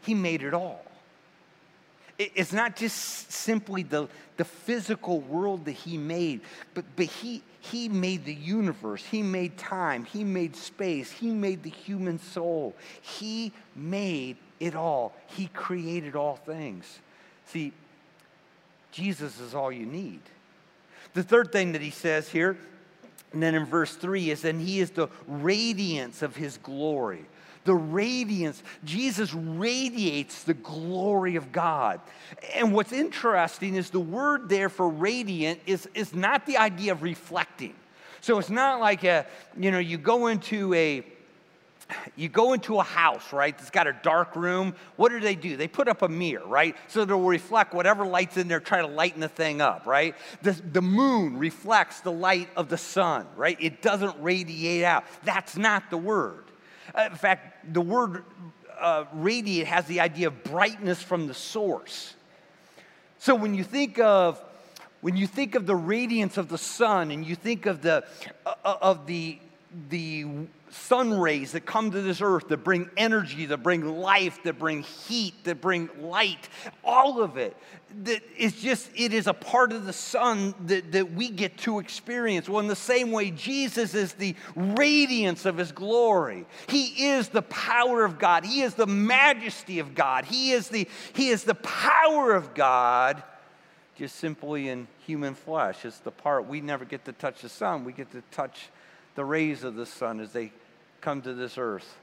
He 0.01 0.13
made 0.13 0.43
it 0.43 0.53
all. 0.53 0.83
It's 2.19 2.53
not 2.53 2.75
just 2.75 3.31
simply 3.31 3.83
the, 3.83 4.07
the 4.37 4.45
physical 4.45 5.19
world 5.21 5.65
that 5.65 5.71
he 5.71 5.97
made, 5.97 6.41
but, 6.73 6.85
but 6.95 7.07
he, 7.07 7.41
he 7.59 7.89
made 7.89 8.23
the 8.25 8.33
universe. 8.33 9.03
He 9.03 9.23
made 9.23 9.57
time. 9.57 10.05
He 10.05 10.23
made 10.23 10.55
space. 10.55 11.11
He 11.11 11.31
made 11.31 11.63
the 11.63 11.71
human 11.71 12.19
soul. 12.19 12.75
He 13.01 13.51
made 13.75 14.37
it 14.59 14.75
all. 14.75 15.15
He 15.27 15.47
created 15.47 16.15
all 16.15 16.35
things. 16.35 16.99
See, 17.47 17.73
Jesus 18.91 19.39
is 19.39 19.55
all 19.55 19.71
you 19.71 19.85
need. 19.85 20.21
The 21.13 21.23
third 21.23 21.51
thing 21.51 21.71
that 21.71 21.81
he 21.81 21.89
says 21.89 22.29
here 22.29 22.57
and 23.33 23.41
then 23.41 23.55
in 23.55 23.65
verse 23.65 23.95
3 23.95 24.29
is, 24.29 24.45
and 24.45 24.61
he 24.61 24.79
is 24.79 24.91
the 24.91 25.09
radiance 25.27 26.21
of 26.21 26.35
his 26.35 26.57
glory. 26.59 27.25
The 27.65 27.73
radiance, 27.73 28.61
Jesus 28.83 29.33
radiates 29.33 30.43
the 30.43 30.53
glory 30.53 31.35
of 31.35 31.51
God. 31.51 32.01
And 32.53 32.73
what's 32.73 32.91
interesting 32.91 33.75
is 33.75 33.89
the 33.89 33.99
word 33.99 34.49
there 34.49 34.69
for 34.69 34.87
radiant 34.87 35.61
is, 35.65 35.87
is 35.93 36.13
not 36.13 36.45
the 36.45 36.57
idea 36.57 36.91
of 36.91 37.01
reflecting. 37.01 37.73
So 38.21 38.37
it's 38.37 38.49
not 38.49 38.79
like 38.79 39.03
a, 39.03 39.25
you 39.57 39.71
know, 39.71 39.79
you 39.79 39.97
go 39.97 40.27
into 40.27 40.73
a, 40.73 41.03
you 42.15 42.29
go 42.29 42.53
into 42.53 42.79
a 42.79 42.83
house, 42.83 43.33
right? 43.33 43.55
It's 43.59 43.69
got 43.69 43.87
a 43.87 43.93
dark 43.93 44.35
room. 44.35 44.75
What 44.95 45.09
do 45.09 45.19
they 45.19 45.35
do? 45.35 45.57
They 45.57 45.67
put 45.67 45.87
up 45.87 46.01
a 46.01 46.07
mirror, 46.07 46.45
right? 46.45 46.75
So 46.87 47.01
it'll 47.01 47.21
reflect 47.21 47.73
whatever 47.73 48.05
light's 48.05 48.37
in 48.37 48.47
there, 48.47 48.59
try 48.59 48.81
to 48.81 48.87
lighten 48.87 49.19
the 49.19 49.27
thing 49.27 49.61
up, 49.61 49.85
right? 49.85 50.15
The, 50.41 50.51
the 50.51 50.81
moon 50.81 51.37
reflects 51.37 52.01
the 52.01 52.11
light 52.11 52.49
of 52.55 52.69
the 52.69 52.77
sun, 52.77 53.27
right? 53.35 53.57
It 53.59 53.81
doesn't 53.81 54.21
radiate 54.21 54.83
out. 54.83 55.03
That's 55.23 55.57
not 55.57 55.89
the 55.89 55.97
word. 55.97 56.45
Uh, 56.95 57.09
in 57.11 57.17
fact, 57.17 57.73
the 57.73 57.81
word 57.81 58.23
uh, 58.79 59.05
radiate 59.13 59.67
has 59.67 59.85
the 59.85 59.99
idea 59.99 60.27
of 60.27 60.43
brightness 60.43 61.01
from 61.01 61.27
the 61.27 61.33
source. 61.33 62.13
So 63.19 63.35
when 63.35 63.53
you 63.53 63.63
think 63.63 63.99
of 63.99 64.41
when 65.01 65.17
you 65.17 65.27
think 65.27 65.55
of 65.55 65.65
the 65.65 65.75
radiance 65.75 66.37
of 66.37 66.47
the 66.47 66.57
sun 66.57 67.11
and 67.11 67.25
you 67.25 67.35
think 67.35 67.65
of 67.65 67.81
the 67.81 68.05
uh, 68.45 68.75
of 68.81 69.05
the 69.05 69.39
the 69.89 70.25
sun 70.73 71.19
rays 71.19 71.51
that 71.53 71.65
come 71.65 71.91
to 71.91 72.01
this 72.01 72.21
earth 72.21 72.47
that 72.49 72.63
bring 72.63 72.89
energy, 72.97 73.45
that 73.45 73.63
bring 73.63 73.85
life, 73.85 74.41
that 74.43 74.59
bring 74.59 74.83
heat, 74.83 75.33
that 75.43 75.61
bring 75.61 75.89
light, 76.01 76.49
all 76.83 77.21
of 77.21 77.37
it. 77.37 77.55
Is 78.37 78.59
just, 78.59 78.89
it 78.95 79.13
is 79.13 79.27
a 79.27 79.33
part 79.33 79.71
of 79.71 79.85
the 79.85 79.93
sun 79.93 80.55
that, 80.65 80.91
that 80.93 81.13
we 81.13 81.29
get 81.29 81.57
to 81.59 81.77
experience. 81.77 82.49
Well, 82.49 82.59
in 82.59 82.67
the 82.67 82.75
same 82.75 83.11
way, 83.11 83.29
Jesus 83.29 83.93
is 83.93 84.13
the 84.13 84.35
radiance 84.55 85.45
of 85.45 85.57
his 85.57 85.71
glory. 85.71 86.45
He 86.67 87.09
is 87.09 87.29
the 87.29 87.43
power 87.43 88.03
of 88.03 88.17
God. 88.17 88.45
He 88.45 88.61
is 88.61 88.73
the 88.73 88.87
majesty 88.87 89.77
of 89.77 89.93
God. 89.93 90.25
He 90.25 90.53
is 90.53 90.69
the, 90.69 90.87
he 91.13 91.29
is 91.29 91.43
the 91.43 91.55
power 91.55 92.33
of 92.33 92.55
God 92.55 93.21
just 93.95 94.15
simply 94.15 94.69
in 94.69 94.87
human 95.05 95.35
flesh. 95.35 95.85
It's 95.85 95.99
the 95.99 96.11
part 96.11 96.47
we 96.47 96.61
never 96.61 96.85
get 96.85 97.05
to 97.05 97.11
touch 97.11 97.41
the 97.41 97.49
sun. 97.49 97.83
We 97.83 97.93
get 97.93 98.11
to 98.11 98.23
touch 98.31 98.69
the 99.15 99.23
rays 99.23 99.63
of 99.63 99.75
the 99.75 99.85
sun 99.85 100.19
as 100.19 100.31
they 100.31 100.51
come 101.03 101.21
to 101.21 101.33
this 101.33 101.57
earth. 101.57 101.97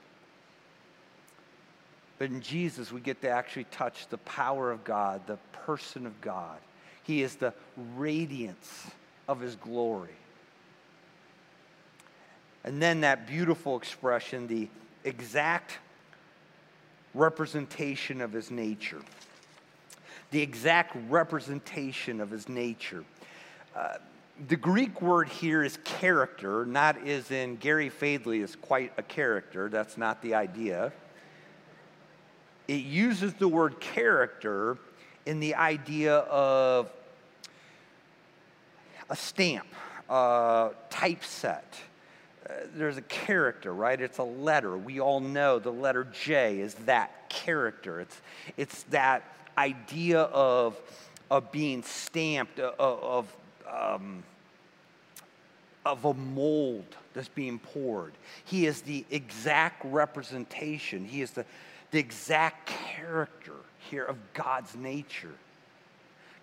But 2.18 2.28
in 2.28 2.42
Jesus, 2.42 2.92
we 2.92 3.00
get 3.00 3.22
to 3.22 3.30
actually 3.30 3.64
touch 3.64 4.06
the 4.08 4.18
power 4.18 4.70
of 4.70 4.84
God, 4.84 5.26
the 5.26 5.38
person 5.64 6.04
of 6.04 6.20
God. 6.20 6.58
He 7.02 7.22
is 7.22 7.36
the 7.36 7.54
radiance 7.96 8.90
of 9.26 9.40
his 9.40 9.56
glory. 9.56 10.10
And 12.62 12.80
then 12.82 13.00
that 13.00 13.26
beautiful 13.26 13.78
expression, 13.78 14.46
the 14.46 14.68
exact 15.04 15.78
representation 17.14 18.20
of 18.20 18.32
his 18.32 18.50
nature. 18.50 19.00
The 20.30 20.42
exact 20.42 20.94
representation 21.08 22.20
of 22.20 22.30
his 22.30 22.50
nature. 22.50 23.04
Uh, 23.74 23.94
the 24.48 24.56
Greek 24.56 25.02
word 25.02 25.28
here 25.28 25.62
is 25.62 25.78
character, 25.84 26.64
not 26.64 27.06
as 27.06 27.30
in 27.30 27.56
Gary 27.56 27.90
Fadley 27.90 28.42
is 28.42 28.56
quite 28.56 28.92
a 28.96 29.02
character. 29.02 29.68
That's 29.68 29.98
not 29.98 30.22
the 30.22 30.34
idea. 30.34 30.92
It 32.66 32.84
uses 32.84 33.34
the 33.34 33.48
word 33.48 33.80
character 33.80 34.78
in 35.26 35.40
the 35.40 35.56
idea 35.56 36.18
of 36.18 36.90
a 39.10 39.16
stamp, 39.16 39.66
a 40.08 40.70
typeset. 40.88 41.74
Uh, 42.48 42.52
there's 42.74 42.96
a 42.96 43.02
character, 43.02 43.74
right? 43.74 44.00
It's 44.00 44.18
a 44.18 44.24
letter. 44.24 44.78
We 44.78 45.00
all 45.00 45.20
know 45.20 45.58
the 45.58 45.72
letter 45.72 46.04
J 46.24 46.60
is 46.60 46.74
that 46.86 47.28
character. 47.28 48.00
It's, 48.00 48.20
it's 48.56 48.84
that 48.84 49.24
idea 49.58 50.22
of, 50.22 50.80
of 51.30 51.52
being 51.52 51.82
stamped, 51.82 52.58
of, 52.58 52.74
of 52.78 53.36
um, 53.72 54.22
of 55.84 56.04
a 56.04 56.14
mold 56.14 56.96
that's 57.14 57.28
being 57.28 57.58
poured. 57.58 58.12
He 58.44 58.66
is 58.66 58.82
the 58.82 59.04
exact 59.10 59.84
representation, 59.84 61.04
he 61.04 61.22
is 61.22 61.30
the, 61.32 61.44
the 61.90 61.98
exact 61.98 62.66
character 62.66 63.54
here 63.90 64.04
of 64.04 64.16
God's 64.34 64.76
nature. 64.76 65.34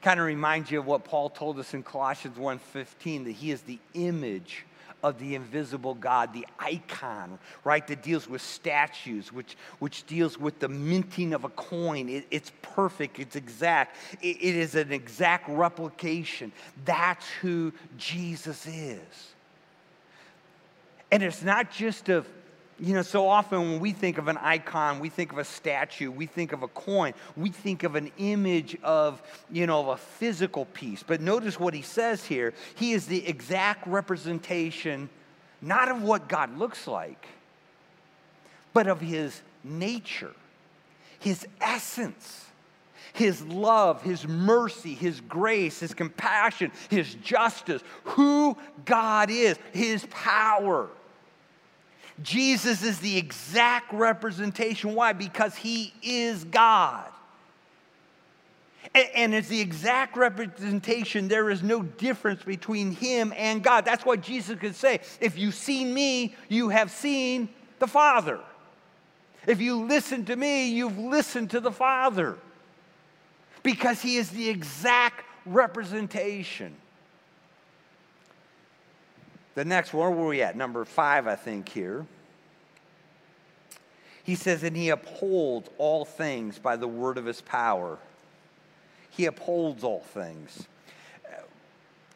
Kind 0.01 0.19
of 0.19 0.25
reminds 0.25 0.69
you 0.71 0.79
of 0.79 0.85
what 0.85 1.03
Paul 1.03 1.29
told 1.29 1.59
us 1.59 1.73
in 1.73 1.83
Colossians 1.83 2.37
1:15 2.37 3.25
that 3.25 3.31
he 3.31 3.51
is 3.51 3.61
the 3.61 3.79
image 3.93 4.65
of 5.03 5.19
the 5.19 5.35
invisible 5.35 5.93
God, 5.93 6.33
the 6.33 6.45
icon, 6.59 7.39
right, 7.63 7.85
that 7.87 8.01
deals 8.01 8.27
with 8.27 8.41
statues, 8.41 9.31
which, 9.31 9.55
which 9.79 10.05
deals 10.07 10.37
with 10.37 10.59
the 10.59 10.67
minting 10.67 11.33
of 11.33 11.43
a 11.43 11.49
coin. 11.49 12.09
It, 12.09 12.25
it's 12.31 12.51
perfect, 12.61 13.19
it's 13.19 13.35
exact, 13.35 13.95
it, 14.21 14.37
it 14.41 14.55
is 14.55 14.75
an 14.75 14.91
exact 14.91 15.47
replication. 15.49 16.51
That's 16.85 17.27
who 17.41 17.73
Jesus 17.97 18.65
is. 18.65 19.33
And 21.11 21.23
it's 21.23 21.43
not 21.43 21.71
just 21.71 22.09
of 22.09 22.27
you 22.79 22.93
know, 22.93 23.01
so 23.01 23.27
often 23.27 23.59
when 23.59 23.79
we 23.79 23.91
think 23.91 24.17
of 24.17 24.27
an 24.27 24.37
icon, 24.37 24.99
we 24.99 25.09
think 25.09 25.31
of 25.31 25.39
a 25.39 25.43
statue, 25.43 26.11
we 26.11 26.27
think 26.27 26.53
of 26.53 26.61
a 26.61 26.67
coin, 26.67 27.13
we 27.35 27.49
think 27.49 27.83
of 27.83 27.95
an 27.95 28.11
image 28.17 28.77
of, 28.83 29.21
you 29.51 29.65
know, 29.65 29.79
of 29.81 29.87
a 29.87 29.97
physical 29.97 30.65
piece. 30.65 31.01
But 31.01 31.19
notice 31.19 31.59
what 31.59 31.73
he 31.73 31.81
says 31.81 32.23
here. 32.23 32.53
He 32.75 32.91
is 32.91 33.07
the 33.07 33.27
exact 33.27 33.87
representation, 33.87 35.09
not 35.61 35.89
of 35.89 36.03
what 36.03 36.29
God 36.29 36.57
looks 36.57 36.87
like, 36.87 37.27
but 38.73 38.87
of 38.87 39.01
his 39.01 39.41
nature, 39.63 40.33
his 41.19 41.47
essence. 41.59 42.43
His 43.13 43.41
love, 43.47 44.03
His 44.03 44.27
mercy, 44.27 44.93
His 44.93 45.21
grace, 45.21 45.79
His 45.79 45.95
compassion, 45.95 46.71
His 46.87 47.15
justice, 47.15 47.81
who 48.03 48.55
God 48.85 49.31
is, 49.31 49.57
His 49.71 50.05
power. 50.11 50.87
Jesus 52.21 52.83
is 52.83 52.99
the 52.99 53.17
exact 53.17 53.93
representation. 53.93 54.95
Why? 54.95 55.13
Because 55.13 55.55
he 55.55 55.93
is 56.01 56.43
God. 56.45 57.05
And 59.15 59.33
it's 59.33 59.49
the 59.49 59.59
exact 59.59 60.17
representation. 60.17 61.27
There 61.27 61.49
is 61.49 61.61
no 61.61 61.83
difference 61.83 62.43
between 62.43 62.91
him 62.91 63.33
and 63.35 63.61
God. 63.61 63.85
That's 63.85 64.05
why 64.05 64.15
Jesus 64.15 64.57
could 64.59 64.75
say, 64.75 65.01
If 65.19 65.37
you've 65.37 65.53
seen 65.53 65.93
me, 65.93 66.35
you 66.49 66.69
have 66.69 66.89
seen 66.89 67.49
the 67.79 67.87
Father. 67.87 68.39
If 69.45 69.61
you 69.61 69.85
listen 69.85 70.25
to 70.25 70.35
me, 70.35 70.69
you've 70.69 70.97
listened 70.97 71.51
to 71.51 71.59
the 71.59 71.71
Father. 71.71 72.37
Because 73.61 74.01
he 74.01 74.17
is 74.17 74.29
the 74.29 74.49
exact 74.49 75.23
representation. 75.45 76.75
The 79.57 79.65
next 79.65 79.91
one, 79.91 80.15
where 80.15 80.23
are 80.23 80.27
we 80.27 80.43
at? 80.43 80.55
Number 80.55 80.85
five, 80.85 81.25
I 81.25 81.35
think, 81.35 81.67
here. 81.67 82.05
He 84.23 84.35
says, 84.35 84.61
and 84.61 84.77
he 84.77 84.89
upholds 84.89 85.67
all 85.79 86.05
things 86.05 86.59
by 86.59 86.75
the 86.75 86.87
word 86.87 87.17
of 87.17 87.25
his 87.25 87.41
power. 87.41 87.97
He 89.09 89.25
upholds 89.25 89.83
all 89.83 90.01
things. 90.13 90.67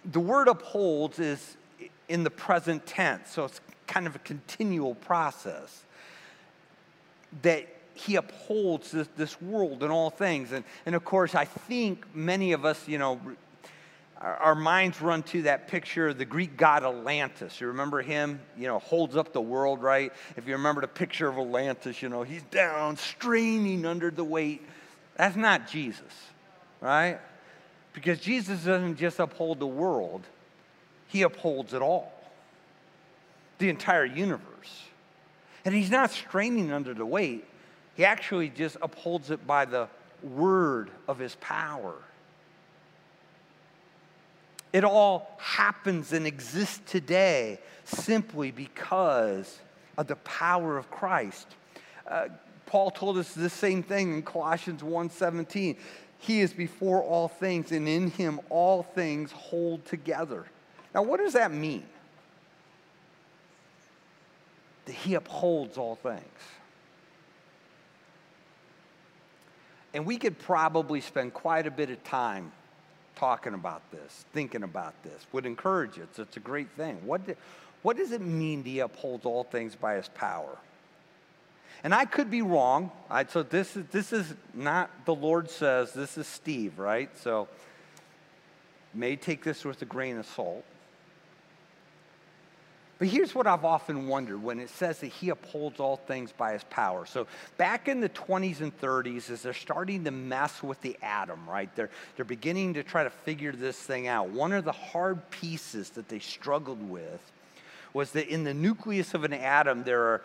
The 0.05 0.19
word 0.19 0.49
upholds 0.49 1.17
is 1.17 1.57
in 2.07 2.23
the 2.23 2.29
present 2.29 2.85
tense, 2.85 3.31
so 3.31 3.45
it's 3.45 3.59
kind 3.87 4.05
of 4.05 4.15
a 4.15 4.19
continual 4.19 4.93
process. 4.93 5.83
That 7.41 7.67
he 7.95 8.17
upholds 8.17 8.91
this, 8.91 9.07
this 9.17 9.41
world 9.41 9.81
and 9.81 9.91
all 9.91 10.11
things. 10.11 10.51
And, 10.51 10.63
and 10.85 10.93
of 10.93 11.03
course, 11.03 11.33
I 11.33 11.45
think 11.45 12.05
many 12.13 12.51
of 12.51 12.65
us, 12.65 12.87
you 12.87 12.99
know, 12.99 13.19
our 14.21 14.53
minds 14.53 15.01
run 15.01 15.23
to 15.23 15.43
that 15.43 15.67
picture 15.67 16.09
of 16.09 16.17
the 16.17 16.25
Greek 16.25 16.55
god 16.55 16.83
Atlantis. 16.83 17.59
You 17.59 17.67
remember 17.67 18.01
him? 18.01 18.39
You 18.55 18.67
know, 18.67 18.79
holds 18.79 19.15
up 19.15 19.33
the 19.33 19.41
world, 19.41 19.81
right? 19.81 20.13
If 20.37 20.47
you 20.47 20.53
remember 20.53 20.81
the 20.81 20.87
picture 20.87 21.27
of 21.27 21.37
Atlantis, 21.37 22.01
you 22.01 22.09
know, 22.09 22.21
he's 22.21 22.43
down, 22.43 22.97
straining 22.97 23.85
under 23.85 24.11
the 24.11 24.23
weight. 24.23 24.61
That's 25.15 25.35
not 25.35 25.67
Jesus, 25.67 26.13
right? 26.81 27.19
Because 27.93 28.19
Jesus 28.19 28.63
doesn't 28.63 28.97
just 28.97 29.19
uphold 29.19 29.59
the 29.59 29.67
world, 29.67 30.21
he 31.07 31.23
upholds 31.23 31.73
it 31.73 31.81
all, 31.81 32.13
the 33.57 33.69
entire 33.69 34.05
universe. 34.05 34.83
And 35.65 35.73
he's 35.75 35.91
not 35.91 36.11
straining 36.11 36.71
under 36.71 36.93
the 36.93 37.05
weight, 37.05 37.45
he 37.95 38.05
actually 38.05 38.49
just 38.49 38.77
upholds 38.81 39.31
it 39.31 39.45
by 39.47 39.65
the 39.65 39.87
word 40.21 40.91
of 41.07 41.17
his 41.17 41.35
power. 41.41 41.95
It 44.73 44.83
all 44.83 45.35
happens 45.37 46.13
and 46.13 46.25
exists 46.25 46.79
today 46.85 47.59
simply 47.83 48.51
because 48.51 49.59
of 49.97 50.07
the 50.07 50.15
power 50.17 50.77
of 50.77 50.89
Christ. 50.89 51.47
Uh, 52.07 52.29
Paul 52.65 52.91
told 52.91 53.17
us 53.17 53.33
the 53.33 53.49
same 53.49 53.83
thing 53.83 54.13
in 54.13 54.21
Colossians 54.23 54.81
1:17. 54.81 55.77
He 56.19 56.39
is 56.39 56.53
before 56.53 57.01
all 57.03 57.27
things, 57.27 57.71
and 57.71 57.87
in 57.87 58.11
him 58.11 58.39
all 58.49 58.83
things 58.83 59.31
hold 59.31 59.85
together. 59.85 60.45
Now, 60.93 61.01
what 61.01 61.19
does 61.19 61.33
that 61.33 61.51
mean? 61.51 61.85
That 64.85 64.93
he 64.93 65.15
upholds 65.15 65.77
all 65.77 65.95
things. 65.95 66.21
And 69.93 70.05
we 70.05 70.17
could 70.17 70.39
probably 70.39 71.01
spend 71.01 71.33
quite 71.33 71.67
a 71.67 71.71
bit 71.71 71.89
of 71.89 72.01
time 72.03 72.51
talking 73.21 73.53
about 73.53 73.83
this, 73.91 74.25
thinking 74.33 74.63
about 74.63 74.95
this, 75.03 75.27
would 75.31 75.45
encourage 75.45 75.99
it. 75.99 76.09
So 76.15 76.23
it's 76.23 76.37
a 76.37 76.39
great 76.41 76.71
thing. 76.71 76.97
What, 77.05 77.27
do, 77.27 77.35
what 77.83 77.95
does 77.95 78.11
it 78.11 78.19
mean 78.19 78.63
he 78.63 78.79
upholds 78.79 79.27
all 79.27 79.43
things 79.43 79.75
by 79.75 79.93
his 79.93 80.09
power? 80.09 80.57
And 81.83 81.93
I 81.93 82.05
could 82.05 82.31
be 82.31 82.41
wrong. 82.41 82.89
I, 83.11 83.25
so 83.25 83.43
this 83.43 83.77
is, 83.77 83.85
this 83.91 84.11
is 84.11 84.33
not 84.55 84.89
the 85.05 85.13
Lord 85.13 85.51
says, 85.51 85.93
this 85.93 86.17
is 86.17 86.25
Steve, 86.25 86.79
right? 86.79 87.15
So 87.19 87.47
may 88.91 89.15
take 89.17 89.43
this 89.43 89.63
with 89.65 89.79
a 89.83 89.85
grain 89.85 90.17
of 90.17 90.25
salt. 90.25 90.65
But 93.01 93.07
here's 93.07 93.33
what 93.33 93.47
I've 93.47 93.65
often 93.65 94.07
wondered 94.07 94.43
when 94.43 94.59
it 94.59 94.69
says 94.69 94.99
that 94.99 95.07
he 95.07 95.29
upholds 95.29 95.79
all 95.79 95.97
things 95.97 96.31
by 96.31 96.53
his 96.53 96.63
power. 96.65 97.07
So 97.07 97.25
back 97.57 97.87
in 97.87 97.99
the 97.99 98.09
20s 98.09 98.61
and 98.61 98.79
30s, 98.79 99.31
as 99.31 99.41
they're 99.41 99.55
starting 99.55 100.03
to 100.03 100.11
mess 100.11 100.61
with 100.61 100.79
the 100.81 100.95
atom, 101.01 101.49
right? 101.49 101.75
They're, 101.75 101.89
they're 102.15 102.25
beginning 102.25 102.75
to 102.75 102.83
try 102.83 103.03
to 103.03 103.09
figure 103.09 103.53
this 103.53 103.75
thing 103.75 104.05
out. 104.07 104.29
One 104.29 104.53
of 104.53 104.65
the 104.65 104.71
hard 104.71 105.31
pieces 105.31 105.89
that 105.89 106.09
they 106.09 106.19
struggled 106.19 106.87
with 106.87 107.19
was 107.91 108.11
that 108.11 108.27
in 108.27 108.43
the 108.43 108.53
nucleus 108.53 109.15
of 109.15 109.23
an 109.23 109.33
atom, 109.33 109.83
there 109.83 110.03
are 110.03 110.21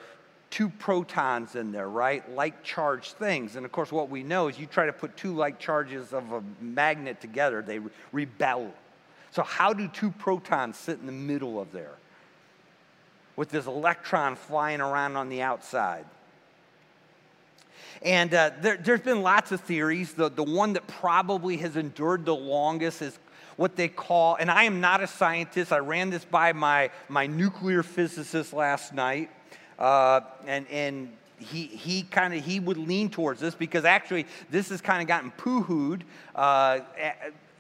two 0.51 0.69
protons 0.69 1.57
in 1.57 1.73
there, 1.73 1.89
right? 1.89 2.31
Like 2.35 2.63
charged 2.63 3.13
things. 3.13 3.57
And 3.57 3.65
of 3.65 3.73
course, 3.73 3.91
what 3.91 4.11
we 4.11 4.23
know 4.23 4.49
is 4.49 4.59
you 4.59 4.67
try 4.67 4.85
to 4.85 4.93
put 4.93 5.17
two 5.17 5.35
like 5.35 5.59
charges 5.59 6.13
of 6.13 6.31
a 6.31 6.43
magnet 6.61 7.23
together, 7.23 7.63
they 7.63 7.81
rebel. 8.13 8.71
So, 9.31 9.43
how 9.43 9.73
do 9.73 9.89
two 9.89 10.11
protons 10.11 10.77
sit 10.77 11.01
in 11.01 11.07
the 11.07 11.13
middle 11.13 11.59
of 11.59 11.73
there? 11.73 11.95
With 13.37 13.51
this 13.51 13.67
electron 13.67 14.35
flying 14.37 14.81
around 14.81 15.17
on 15.17 15.29
the 15.29 15.43
outside. 15.43 16.05
And 18.03 18.33
uh, 18.35 18.51
there, 18.61 18.77
has 18.77 19.01
been 19.01 19.23
lots 19.23 19.53
of 19.53 19.61
theories. 19.61 20.13
The, 20.13 20.29
the 20.29 20.43
one 20.43 20.75
that 20.75 20.87
probably 20.87 21.57
has 21.59 21.77
endured 21.77 22.25
the 22.25 22.35
longest 22.35 23.03
is 23.03 23.19
what 23.57 23.77
they 23.77 23.89
call, 23.89 24.37
and 24.37 24.51
I 24.51 24.65
am 24.65 24.81
not 24.81 25.03
a 25.03 25.07
scientist, 25.07 25.73
I 25.73 25.79
ran 25.79 26.11
this 26.11 26.25
by 26.25 26.53
my, 26.53 26.91
my 27.09 27.27
nuclear 27.27 27.83
physicist 27.83 28.53
last 28.53 28.93
night. 28.93 29.31
Uh, 29.79 30.21
and, 30.47 30.67
and 30.69 31.13
he, 31.39 31.67
he 31.67 32.03
kind 32.03 32.35
of 32.35 32.45
he 32.45 32.61
would 32.61 32.79
lean 32.79 33.11
towards 33.11 33.41
this 33.41 33.55
because 33.55 33.85
actually 33.85 34.27
this 34.51 34.71
has 34.71 34.81
kind 34.81 35.03
of 35.03 35.09
gotten 35.09 35.31
poo-hooed 35.33 36.05
uh, 36.35 36.81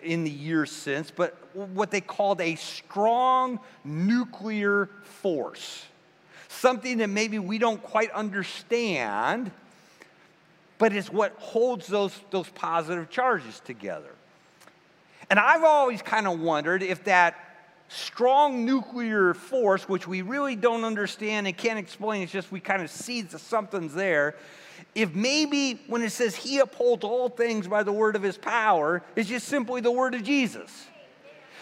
in 0.06 0.24
the 0.24 0.30
years 0.30 0.70
since, 0.70 1.10
but 1.10 1.36
what 1.54 1.90
they 1.90 2.00
called 2.00 2.40
a 2.40 2.54
strong 2.54 3.60
nuclear 3.84 4.88
force. 5.02 5.84
Something 6.48 6.98
that 6.98 7.08
maybe 7.08 7.38
we 7.38 7.58
don't 7.58 7.82
quite 7.82 8.10
understand, 8.12 9.50
but 10.78 10.94
it's 10.94 11.10
what 11.10 11.32
holds 11.38 11.86
those, 11.86 12.18
those 12.30 12.48
positive 12.50 13.10
charges 13.10 13.60
together. 13.60 14.14
And 15.28 15.38
I've 15.38 15.64
always 15.64 16.02
kind 16.02 16.26
of 16.26 16.40
wondered 16.40 16.82
if 16.82 17.04
that 17.04 17.34
strong 17.88 18.64
nuclear 18.64 19.34
force, 19.34 19.88
which 19.88 20.06
we 20.06 20.22
really 20.22 20.56
don't 20.56 20.84
understand 20.84 21.46
and 21.46 21.56
can't 21.56 21.78
explain. 21.78 22.22
It's 22.22 22.32
just 22.32 22.50
we 22.50 22.60
kind 22.60 22.82
of 22.82 22.90
see 22.90 23.22
that 23.22 23.38
something's 23.38 23.94
there. 23.94 24.34
If 24.96 25.14
maybe 25.14 25.78
when 25.88 26.00
it 26.00 26.09
says 26.09 26.35
he 26.35 26.59
upholds 26.59 27.04
all 27.04 27.28
things 27.28 27.68
by 27.68 27.82
the 27.82 27.92
word 27.92 28.16
of 28.16 28.22
his 28.22 28.38
power, 28.38 29.02
it's 29.14 29.28
just 29.28 29.46
simply 29.46 29.82
the 29.82 29.92
word 29.92 30.14
of 30.14 30.22
Jesus. 30.22 30.87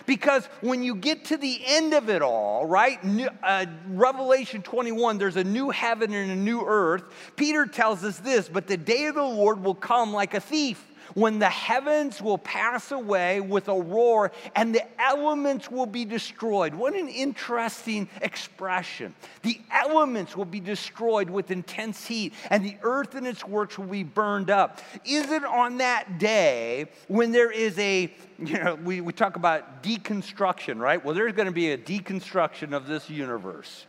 Because 0.07 0.47
when 0.61 0.85
you 0.85 0.95
get 0.95 1.25
to 1.27 1.37
the 1.37 1.61
end 1.67 1.95
of 1.95 2.09
it 2.09 2.23
all, 2.23 2.65
right? 2.65 3.01
Uh, 3.43 3.67
Revelation 3.89 4.63
21, 4.63 5.19
there's 5.19 5.35
a 5.35 5.43
new 5.43 5.71
heaven 5.71 6.15
and 6.15 6.31
a 6.31 6.37
new 6.37 6.65
earth. 6.65 7.03
Peter 7.35 7.67
tells 7.67 8.05
us 8.05 8.19
this, 8.19 8.49
but 8.49 8.69
the 8.69 8.77
day 8.77 9.07
of 9.07 9.17
the 9.17 9.23
Lord 9.23 9.65
will 9.65 9.75
come 9.75 10.13
like 10.13 10.35
a 10.35 10.41
thief 10.41 10.85
when 11.13 11.39
the 11.39 11.49
heavens 11.49 12.23
will 12.23 12.39
pass 12.39 12.91
away 12.91 13.41
with 13.41 13.69
a 13.69 13.79
roar 13.79 14.33
and 14.57 14.75
the 14.75 14.83
elements 15.01 15.71
will 15.71 15.87
be 15.87 16.05
destroyed. 16.05 16.75
What 16.75 16.95
an 16.95 17.09
interesting 17.09 18.09
expression. 18.23 19.15
The 19.43 19.61
elements 19.71 20.37
will 20.37 20.45
be 20.45 20.61
destroyed 20.61 21.29
with 21.29 21.51
intense 21.51 22.07
heat, 22.07 22.33
and 22.51 22.65
the 22.65 22.77
earth 22.83 23.15
and 23.15 23.27
its 23.27 23.47
works 23.47 23.79
will 23.79 23.87
be 23.87 24.03
burned 24.03 24.51
up. 24.51 24.81
Is 25.05 25.31
it 25.31 25.45
on 25.45 25.79
that 25.79 26.19
day 26.19 26.87
when 27.09 27.33
there 27.33 27.51
is 27.51 27.79
a, 27.79 28.13
you 28.39 28.59
know, 28.59 28.75
we, 28.77 29.01
we 29.01 29.13
talk 29.13 29.37
about 29.37 29.83
deconstruction, 29.83 30.79
right? 30.79 31.05
Well, 31.05 31.15
there's 31.15 31.33
going 31.33 31.47
to 31.47 31.53
be 31.53 31.73
a 31.73 31.79
deconstruction 31.79 32.73
of 32.73 32.87
this 32.87 33.11
universe. 33.11 33.87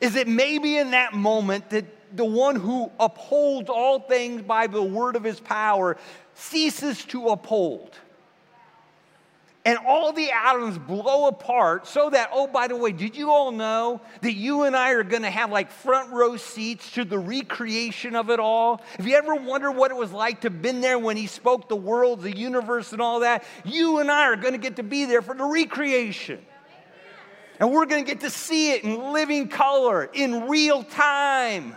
Is 0.00 0.16
it 0.16 0.26
maybe 0.26 0.76
in 0.76 0.90
that 0.90 1.14
moment 1.14 1.70
that 1.70 1.84
the 2.16 2.24
one 2.24 2.56
who 2.56 2.90
upholds 2.98 3.68
all 3.68 4.00
things 4.00 4.42
by 4.42 4.66
the 4.66 4.82
word 4.82 5.16
of 5.16 5.24
his 5.24 5.40
power 5.40 5.96
ceases 6.34 7.04
to 7.06 7.28
uphold. 7.28 7.96
And 9.66 9.78
all 9.78 10.12
the 10.12 10.30
atoms 10.30 10.76
blow 10.76 11.26
apart 11.26 11.86
so 11.86 12.10
that, 12.10 12.28
oh, 12.32 12.46
by 12.46 12.68
the 12.68 12.76
way, 12.76 12.92
did 12.92 13.16
you 13.16 13.30
all 13.30 13.50
know 13.50 14.02
that 14.20 14.34
you 14.34 14.64
and 14.64 14.76
I 14.76 14.90
are 14.90 15.02
to 15.02 15.30
have 15.30 15.50
like 15.50 15.70
front 15.70 16.12
row 16.12 16.36
seats 16.36 16.92
to 16.92 17.04
the 17.04 17.18
recreation 17.18 18.14
of 18.14 18.28
it 18.28 18.38
all? 18.38 18.82
Have 18.98 19.06
you 19.06 19.16
ever 19.16 19.34
wondered 19.34 19.72
what 19.72 19.90
it 19.90 19.96
was 19.96 20.12
like 20.12 20.42
to 20.42 20.50
have 20.50 20.60
been 20.60 20.82
there 20.82 20.98
when 20.98 21.16
he 21.16 21.26
spoke 21.26 21.70
the 21.70 21.76
world, 21.76 22.20
the 22.20 22.36
universe, 22.36 22.92
and 22.92 23.00
all 23.00 23.20
that? 23.20 23.42
You 23.64 24.00
and 24.00 24.10
I 24.10 24.26
are 24.26 24.36
to 24.36 24.58
get 24.58 24.76
to 24.76 24.82
be 24.82 25.06
there 25.06 25.22
for 25.22 25.34
the 25.34 25.44
recreation. 25.44 26.44
And 27.58 27.72
we're 27.72 27.86
going 27.86 28.04
to 28.04 28.10
get 28.10 28.20
to 28.20 28.30
see 28.30 28.72
it 28.72 28.84
in 28.84 29.14
living 29.14 29.48
color, 29.48 30.10
in 30.12 30.46
real 30.46 30.82
time. 30.82 31.74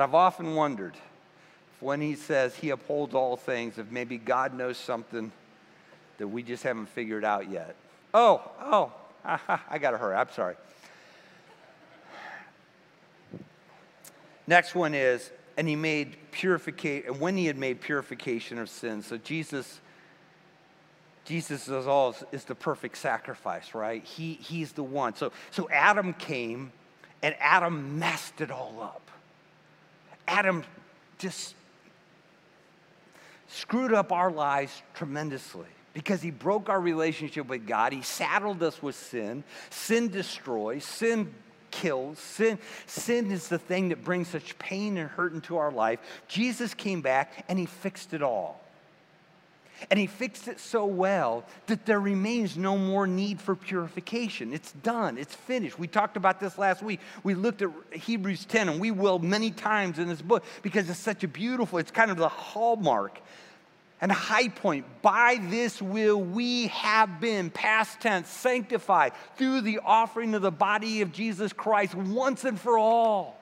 But 0.00 0.04
I've 0.04 0.14
often 0.14 0.54
wondered 0.54 0.94
if 0.94 1.82
when 1.82 2.00
he 2.00 2.14
says 2.14 2.56
he 2.56 2.70
upholds 2.70 3.14
all 3.14 3.36
things, 3.36 3.76
if 3.76 3.90
maybe 3.90 4.16
God 4.16 4.54
knows 4.54 4.78
something 4.78 5.30
that 6.16 6.26
we 6.26 6.42
just 6.42 6.62
haven't 6.62 6.86
figured 6.86 7.22
out 7.22 7.50
yet. 7.50 7.76
Oh, 8.14 8.40
oh, 8.62 8.92
I 9.26 9.76
got 9.78 9.90
to 9.90 9.98
hurry. 9.98 10.16
I'm 10.16 10.30
sorry. 10.30 10.54
Next 14.46 14.74
one 14.74 14.94
is, 14.94 15.30
and 15.58 15.68
he 15.68 15.76
made 15.76 16.16
purification, 16.30 17.06
and 17.12 17.20
when 17.20 17.36
he 17.36 17.44
had 17.44 17.58
made 17.58 17.82
purification 17.82 18.56
of 18.56 18.70
sins. 18.70 19.04
So 19.06 19.18
Jesus, 19.18 19.80
Jesus 21.26 21.68
is 21.68 21.86
all 21.86 22.16
is 22.32 22.44
the 22.44 22.54
perfect 22.54 22.96
sacrifice, 22.96 23.74
right? 23.74 24.02
He, 24.02 24.32
he's 24.32 24.72
the 24.72 24.82
one. 24.82 25.14
So, 25.14 25.30
so 25.50 25.68
Adam 25.68 26.14
came, 26.14 26.72
and 27.22 27.34
Adam 27.38 27.98
messed 27.98 28.40
it 28.40 28.50
all 28.50 28.80
up. 28.80 29.09
Adam 30.30 30.64
just 31.18 31.54
screwed 33.48 33.92
up 33.92 34.12
our 34.12 34.30
lives 34.30 34.82
tremendously 34.94 35.66
because 35.92 36.22
he 36.22 36.30
broke 36.30 36.68
our 36.68 36.80
relationship 36.80 37.48
with 37.48 37.66
God. 37.66 37.92
He 37.92 38.02
saddled 38.02 38.62
us 38.62 38.80
with 38.80 38.94
sin. 38.94 39.42
Sin 39.70 40.08
destroys, 40.08 40.84
sin 40.84 41.34
kills. 41.72 42.20
Sin, 42.20 42.58
sin 42.86 43.32
is 43.32 43.48
the 43.48 43.58
thing 43.58 43.88
that 43.88 44.04
brings 44.04 44.28
such 44.28 44.56
pain 44.58 44.96
and 44.96 45.10
hurt 45.10 45.32
into 45.32 45.56
our 45.56 45.72
life. 45.72 45.98
Jesus 46.28 46.74
came 46.74 47.00
back 47.02 47.44
and 47.48 47.58
he 47.58 47.66
fixed 47.66 48.14
it 48.14 48.22
all. 48.22 48.60
And 49.88 49.98
he 49.98 50.06
fixed 50.06 50.48
it 50.48 50.60
so 50.60 50.84
well 50.84 51.44
that 51.66 51.86
there 51.86 52.00
remains 52.00 52.56
no 52.56 52.76
more 52.76 53.06
need 53.06 53.40
for 53.40 53.54
purification. 53.54 54.52
It's 54.52 54.72
done, 54.72 55.16
it's 55.16 55.34
finished. 55.34 55.78
We 55.78 55.86
talked 55.86 56.16
about 56.16 56.40
this 56.40 56.58
last 56.58 56.82
week. 56.82 57.00
We 57.22 57.34
looked 57.34 57.62
at 57.62 57.70
Hebrews 57.92 58.44
10, 58.44 58.68
and 58.68 58.80
we 58.80 58.90
will 58.90 59.18
many 59.18 59.50
times 59.50 59.98
in 59.98 60.08
this 60.08 60.22
book 60.22 60.44
because 60.62 60.90
it's 60.90 60.98
such 60.98 61.24
a 61.24 61.28
beautiful, 61.28 61.78
it's 61.78 61.90
kind 61.90 62.10
of 62.10 62.16
the 62.16 62.28
hallmark 62.28 63.20
and 64.00 64.10
high 64.10 64.48
point. 64.48 64.86
By 65.02 65.38
this 65.42 65.80
will 65.80 66.20
we 66.20 66.68
have 66.68 67.20
been, 67.20 67.50
past 67.50 68.00
tense, 68.00 68.28
sanctified 68.28 69.12
through 69.36 69.62
the 69.62 69.80
offering 69.84 70.34
of 70.34 70.42
the 70.42 70.50
body 70.50 71.02
of 71.02 71.12
Jesus 71.12 71.52
Christ 71.52 71.94
once 71.94 72.44
and 72.44 72.58
for 72.58 72.78
all. 72.78 73.39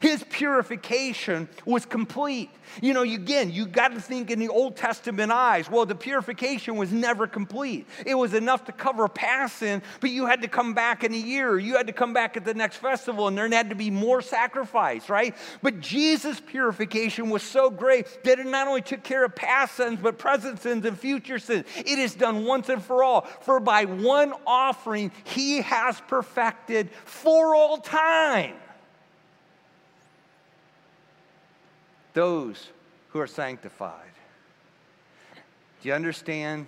His 0.00 0.24
purification 0.30 1.48
was 1.64 1.86
complete. 1.86 2.50
You 2.80 2.94
know, 2.94 3.02
again, 3.02 3.52
you 3.52 3.66
got 3.66 3.94
to 3.94 4.00
think 4.00 4.30
in 4.30 4.38
the 4.38 4.48
Old 4.48 4.76
Testament 4.76 5.30
eyes. 5.30 5.70
Well, 5.70 5.84
the 5.84 5.94
purification 5.94 6.76
was 6.76 6.90
never 6.92 7.26
complete. 7.26 7.86
It 8.06 8.14
was 8.14 8.34
enough 8.34 8.64
to 8.64 8.72
cover 8.72 9.08
past 9.08 9.56
sin, 9.56 9.82
but 10.00 10.10
you 10.10 10.26
had 10.26 10.42
to 10.42 10.48
come 10.48 10.72
back 10.72 11.04
in 11.04 11.12
a 11.12 11.18
year. 11.18 11.58
You 11.58 11.76
had 11.76 11.86
to 11.88 11.92
come 11.92 12.12
back 12.12 12.36
at 12.36 12.44
the 12.44 12.54
next 12.54 12.76
festival, 12.76 13.28
and 13.28 13.36
there 13.36 13.48
had 13.48 13.70
to 13.70 13.76
be 13.76 13.90
more 13.90 14.22
sacrifice, 14.22 15.08
right? 15.08 15.36
But 15.60 15.80
Jesus' 15.80 16.40
purification 16.40 17.30
was 17.30 17.42
so 17.42 17.68
great 17.68 18.24
that 18.24 18.38
it 18.38 18.46
not 18.46 18.68
only 18.68 18.82
took 18.82 19.02
care 19.02 19.24
of 19.24 19.34
past 19.34 19.74
sins, 19.76 19.98
but 20.02 20.18
present 20.18 20.60
sins 20.60 20.84
and 20.86 20.98
future 20.98 21.38
sins. 21.38 21.66
It 21.76 21.98
is 21.98 22.14
done 22.14 22.44
once 22.44 22.68
and 22.68 22.82
for 22.82 23.04
all. 23.04 23.22
For 23.42 23.60
by 23.60 23.84
one 23.84 24.32
offering, 24.46 25.12
he 25.24 25.60
has 25.62 26.00
perfected 26.08 26.90
for 27.04 27.54
all 27.54 27.78
time 27.78 28.54
those 32.14 32.68
who 33.08 33.20
are 33.20 33.26
sanctified. 33.26 34.10
Do 35.82 35.88
you 35.88 35.94
understand 35.94 36.66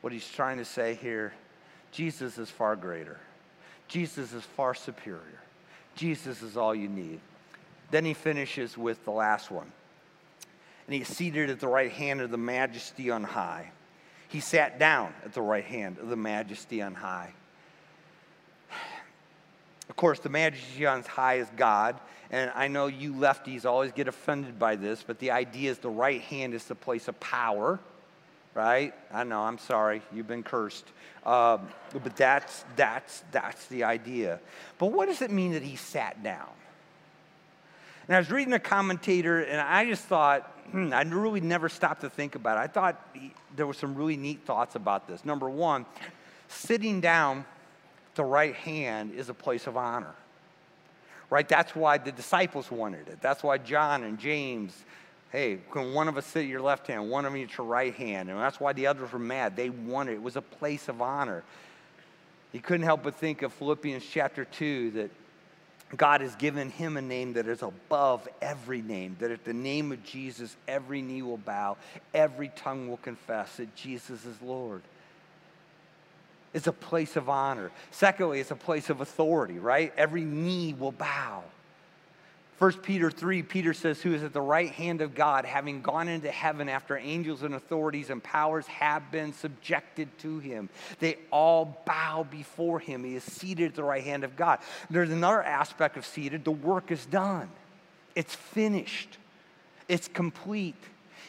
what 0.00 0.12
he's 0.12 0.28
trying 0.28 0.58
to 0.58 0.64
say 0.64 0.94
here? 0.94 1.32
Jesus 1.90 2.38
is 2.38 2.50
far 2.50 2.76
greater. 2.76 3.18
Jesus 3.88 4.32
is 4.32 4.42
far 4.42 4.74
superior. 4.74 5.40
Jesus 5.94 6.42
is 6.42 6.56
all 6.56 6.74
you 6.74 6.88
need. 6.88 7.20
Then 7.90 8.04
he 8.04 8.14
finishes 8.14 8.76
with 8.76 9.04
the 9.04 9.10
last 9.10 9.50
one. 9.50 9.70
And 10.86 10.94
he's 10.94 11.08
seated 11.08 11.50
at 11.50 11.60
the 11.60 11.68
right 11.68 11.90
hand 11.90 12.20
of 12.20 12.30
the 12.30 12.36
majesty 12.36 13.10
on 13.10 13.24
high. 13.24 13.70
He 14.28 14.40
sat 14.40 14.78
down 14.78 15.14
at 15.24 15.32
the 15.32 15.42
right 15.42 15.64
hand 15.64 15.98
of 15.98 16.08
the 16.08 16.16
majesty 16.16 16.82
on 16.82 16.94
high. 16.94 17.32
Of 19.88 19.96
course, 19.96 20.18
the 20.18 20.28
majesty 20.28 20.86
on 20.86 21.02
high 21.02 21.34
is 21.34 21.48
God. 21.56 21.98
And 22.30 22.50
I 22.54 22.68
know 22.68 22.86
you 22.86 23.12
lefties 23.12 23.64
always 23.64 23.92
get 23.92 24.08
offended 24.08 24.58
by 24.58 24.76
this, 24.76 25.04
but 25.06 25.18
the 25.18 25.30
idea 25.30 25.70
is 25.70 25.78
the 25.78 25.90
right 25.90 26.20
hand 26.20 26.54
is 26.54 26.64
the 26.64 26.74
place 26.74 27.06
of 27.06 27.18
power, 27.20 27.78
right? 28.54 28.94
I 29.12 29.24
know, 29.24 29.42
I'm 29.42 29.58
sorry, 29.58 30.02
you've 30.12 30.26
been 30.26 30.42
cursed. 30.42 30.86
Um, 31.24 31.68
but 31.92 32.16
that's, 32.16 32.64
that's, 32.76 33.22
that's 33.30 33.66
the 33.66 33.84
idea. 33.84 34.40
But 34.78 34.86
what 34.86 35.06
does 35.06 35.22
it 35.22 35.30
mean 35.30 35.52
that 35.52 35.62
he 35.62 35.76
sat 35.76 36.22
down? 36.22 36.48
And 38.08 38.16
I 38.16 38.18
was 38.18 38.30
reading 38.30 38.52
a 38.52 38.58
commentator, 38.58 39.42
and 39.42 39.60
I 39.60 39.86
just 39.86 40.04
thought, 40.04 40.42
hmm, 40.70 40.92
I 40.92 41.02
really 41.02 41.40
never 41.40 41.68
stopped 41.68 42.02
to 42.02 42.10
think 42.10 42.34
about 42.34 42.58
it. 42.58 42.60
I 42.60 42.66
thought 42.66 43.00
he, 43.14 43.32
there 43.56 43.66
were 43.66 43.74
some 43.74 43.94
really 43.94 44.16
neat 44.16 44.44
thoughts 44.44 44.74
about 44.74 45.06
this. 45.08 45.24
Number 45.24 45.48
one, 45.48 45.86
sitting 46.48 47.00
down 47.00 47.44
the 48.14 48.24
right 48.24 48.54
hand 48.54 49.12
is 49.14 49.28
a 49.28 49.34
place 49.34 49.66
of 49.66 49.76
honor. 49.76 50.14
Right? 51.30 51.48
That's 51.48 51.74
why 51.74 51.98
the 51.98 52.12
disciples 52.12 52.70
wanted 52.70 53.08
it. 53.08 53.20
That's 53.20 53.42
why 53.42 53.58
John 53.58 54.04
and 54.04 54.18
James, 54.18 54.84
hey, 55.32 55.58
can 55.70 55.94
one 55.94 56.06
of 56.06 56.16
us 56.16 56.26
sit 56.26 56.40
at 56.40 56.46
your 56.46 56.60
left 56.60 56.86
hand, 56.86 57.10
one 57.10 57.24
of 57.24 57.34
you 57.36 57.44
at 57.44 57.56
your 57.56 57.66
right 57.66 57.94
hand? 57.94 58.28
And 58.28 58.38
that's 58.38 58.60
why 58.60 58.72
the 58.72 58.86
others 58.86 59.12
were 59.12 59.18
mad. 59.18 59.56
They 59.56 59.70
wanted 59.70 60.12
it. 60.12 60.14
It 60.16 60.22
was 60.22 60.36
a 60.36 60.42
place 60.42 60.88
of 60.88 61.02
honor. 61.02 61.42
He 62.52 62.60
couldn't 62.60 62.84
help 62.84 63.02
but 63.02 63.16
think 63.16 63.42
of 63.42 63.52
Philippians 63.54 64.04
chapter 64.08 64.44
2 64.44 64.92
that 64.92 65.10
God 65.96 66.20
has 66.20 66.34
given 66.36 66.70
him 66.70 66.96
a 66.96 67.02
name 67.02 67.32
that 67.34 67.46
is 67.48 67.62
above 67.62 68.28
every 68.40 68.80
name, 68.82 69.16
that 69.20 69.30
at 69.30 69.44
the 69.44 69.52
name 69.52 69.92
of 69.92 70.04
Jesus, 70.04 70.56
every 70.68 71.02
knee 71.02 71.22
will 71.22 71.36
bow, 71.36 71.76
every 72.12 72.48
tongue 72.48 72.88
will 72.88 72.96
confess 72.98 73.56
that 73.56 73.74
Jesus 73.74 74.24
is 74.24 74.40
Lord. 74.42 74.82
It's 76.54 76.68
a 76.68 76.72
place 76.72 77.16
of 77.16 77.28
honor. 77.28 77.72
Secondly, 77.90 78.40
it's 78.40 78.52
a 78.52 78.56
place 78.56 78.88
of 78.88 79.00
authority, 79.00 79.58
right? 79.58 79.92
Every 79.96 80.24
knee 80.24 80.72
will 80.72 80.92
bow. 80.92 81.42
1 82.58 82.72
Peter 82.74 83.10
3, 83.10 83.42
Peter 83.42 83.74
says, 83.74 84.00
Who 84.00 84.14
is 84.14 84.22
at 84.22 84.32
the 84.32 84.40
right 84.40 84.70
hand 84.70 85.00
of 85.00 85.16
God, 85.16 85.44
having 85.44 85.82
gone 85.82 86.06
into 86.06 86.30
heaven 86.30 86.68
after 86.68 86.96
angels 86.96 87.42
and 87.42 87.54
authorities 87.54 88.10
and 88.10 88.22
powers 88.22 88.66
have 88.68 89.10
been 89.10 89.32
subjected 89.32 90.08
to 90.20 90.38
him. 90.38 90.68
They 91.00 91.18
all 91.32 91.82
bow 91.84 92.24
before 92.30 92.78
him. 92.78 93.02
He 93.02 93.16
is 93.16 93.24
seated 93.24 93.70
at 93.70 93.74
the 93.74 93.82
right 93.82 94.04
hand 94.04 94.22
of 94.22 94.36
God. 94.36 94.60
There's 94.88 95.10
another 95.10 95.42
aspect 95.42 95.96
of 95.96 96.06
seated 96.06 96.44
the 96.44 96.52
work 96.52 96.92
is 96.92 97.04
done, 97.06 97.48
it's 98.14 98.34
finished, 98.34 99.18
it's 99.88 100.06
complete. 100.06 100.76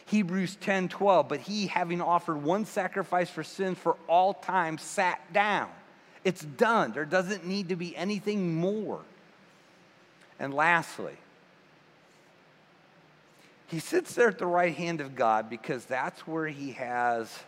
Hebrews 0.07 0.55
10 0.57 0.89
12, 0.89 1.27
but 1.27 1.39
he, 1.41 1.67
having 1.67 2.01
offered 2.01 2.43
one 2.43 2.65
sacrifice 2.65 3.29
for 3.29 3.43
sins 3.43 3.77
for 3.77 3.97
all 4.07 4.33
time, 4.33 4.77
sat 4.77 5.33
down. 5.33 5.69
It's 6.23 6.41
done. 6.41 6.91
There 6.91 7.05
doesn't 7.05 7.45
need 7.45 7.69
to 7.69 7.75
be 7.75 7.95
anything 7.95 8.55
more. 8.55 9.01
And 10.39 10.53
lastly, 10.53 11.15
he 13.67 13.79
sits 13.79 14.13
there 14.13 14.27
at 14.27 14.37
the 14.37 14.45
right 14.45 14.75
hand 14.75 15.01
of 15.01 15.15
God 15.15 15.49
because 15.49 15.85
that's 15.85 16.27
where 16.27 16.47
he 16.47 16.73
has 16.73 17.43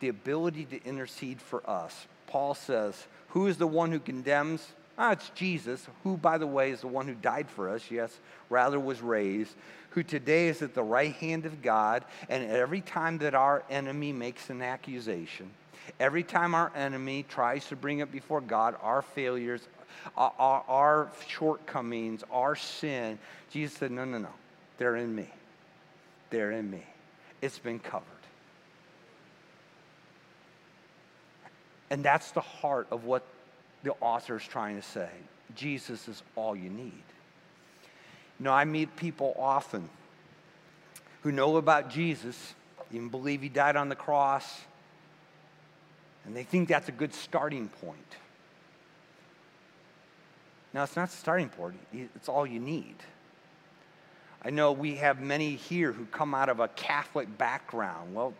the 0.00 0.08
ability 0.08 0.64
to 0.66 0.84
intercede 0.84 1.40
for 1.40 1.68
us. 1.68 2.06
Paul 2.26 2.54
says, 2.54 3.06
Who 3.28 3.46
is 3.46 3.56
the 3.56 3.66
one 3.66 3.92
who 3.92 4.00
condemns? 4.00 4.66
Ah, 4.96 5.12
it's 5.12 5.30
Jesus, 5.30 5.86
who, 6.04 6.16
by 6.16 6.38
the 6.38 6.46
way, 6.46 6.70
is 6.70 6.82
the 6.82 6.86
one 6.86 7.08
who 7.08 7.14
died 7.14 7.50
for 7.50 7.68
us, 7.68 7.90
yes, 7.90 8.16
rather 8.48 8.78
was 8.78 9.00
raised, 9.00 9.54
who 9.90 10.02
today 10.04 10.48
is 10.48 10.62
at 10.62 10.74
the 10.74 10.82
right 10.82 11.14
hand 11.14 11.46
of 11.46 11.62
God. 11.62 12.04
And 12.28 12.48
every 12.48 12.80
time 12.80 13.18
that 13.18 13.34
our 13.34 13.64
enemy 13.68 14.12
makes 14.12 14.50
an 14.50 14.62
accusation, 14.62 15.50
every 15.98 16.22
time 16.22 16.54
our 16.54 16.70
enemy 16.76 17.24
tries 17.28 17.66
to 17.68 17.76
bring 17.76 18.02
up 18.02 18.12
before 18.12 18.40
God 18.40 18.76
our 18.82 19.02
failures, 19.02 19.66
our, 20.16 20.32
our, 20.38 20.64
our 20.68 21.12
shortcomings, 21.26 22.22
our 22.30 22.54
sin, 22.54 23.18
Jesus 23.50 23.76
said, 23.76 23.90
No, 23.90 24.04
no, 24.04 24.18
no. 24.18 24.28
They're 24.78 24.96
in 24.96 25.14
me. 25.14 25.28
They're 26.30 26.52
in 26.52 26.70
me. 26.70 26.82
It's 27.40 27.58
been 27.58 27.78
covered. 27.78 28.06
And 31.90 32.04
that's 32.04 32.32
the 32.32 32.40
heart 32.40 32.88
of 32.90 33.04
what 33.04 33.24
the 33.84 33.92
author 34.00 34.36
is 34.36 34.42
trying 34.42 34.76
to 34.76 34.82
say. 34.82 35.08
Jesus 35.54 36.08
is 36.08 36.22
all 36.34 36.56
you 36.56 36.70
need. 36.70 37.04
You 38.40 38.46
know, 38.46 38.52
I 38.52 38.64
meet 38.64 38.96
people 38.96 39.36
often 39.38 39.88
who 41.22 41.30
know 41.30 41.56
about 41.56 41.90
Jesus, 41.90 42.54
even 42.90 43.08
believe 43.08 43.42
he 43.42 43.48
died 43.48 43.76
on 43.76 43.88
the 43.88 43.94
cross, 43.94 44.62
and 46.24 46.34
they 46.34 46.42
think 46.42 46.68
that's 46.68 46.88
a 46.88 46.92
good 46.92 47.14
starting 47.14 47.68
point. 47.68 47.98
Now, 50.72 50.82
it's 50.82 50.96
not 50.96 51.10
the 51.10 51.16
starting 51.16 51.50
point, 51.50 51.76
it's 51.92 52.28
all 52.28 52.46
you 52.46 52.58
need. 52.58 52.96
I 54.42 54.50
know 54.50 54.72
we 54.72 54.96
have 54.96 55.20
many 55.20 55.54
here 55.54 55.92
who 55.92 56.04
come 56.06 56.34
out 56.34 56.48
of 56.48 56.60
a 56.60 56.68
Catholic 56.68 57.38
background. 57.38 58.14
Well, 58.14 58.34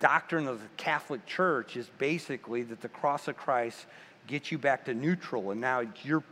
doctrine 0.00 0.46
of 0.46 0.60
the 0.60 0.68
Catholic 0.76 1.24
Church 1.26 1.76
is 1.76 1.90
basically 1.98 2.62
that 2.64 2.80
the 2.80 2.88
cross 2.88 3.28
of 3.28 3.36
Christ 3.36 3.86
gets 4.26 4.52
you 4.52 4.58
back 4.58 4.84
to 4.84 4.94
neutral, 4.94 5.50
and 5.50 5.60
now 5.60 5.80
it's 5.80 6.04
your, 6.04 6.22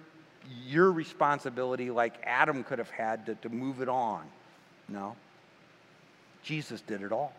your 0.67 0.93
responsibility, 0.93 1.91
like 1.91 2.15
Adam 2.25 2.63
could 2.63 2.79
have 2.79 2.91
had, 2.91 3.27
to, 3.27 3.35
to 3.37 3.49
move 3.49 3.81
it 3.81 3.89
on. 3.89 4.23
No. 4.89 5.17
Jesus 6.43 6.81
did 6.81 7.03
it 7.03 7.11
all. 7.11 7.33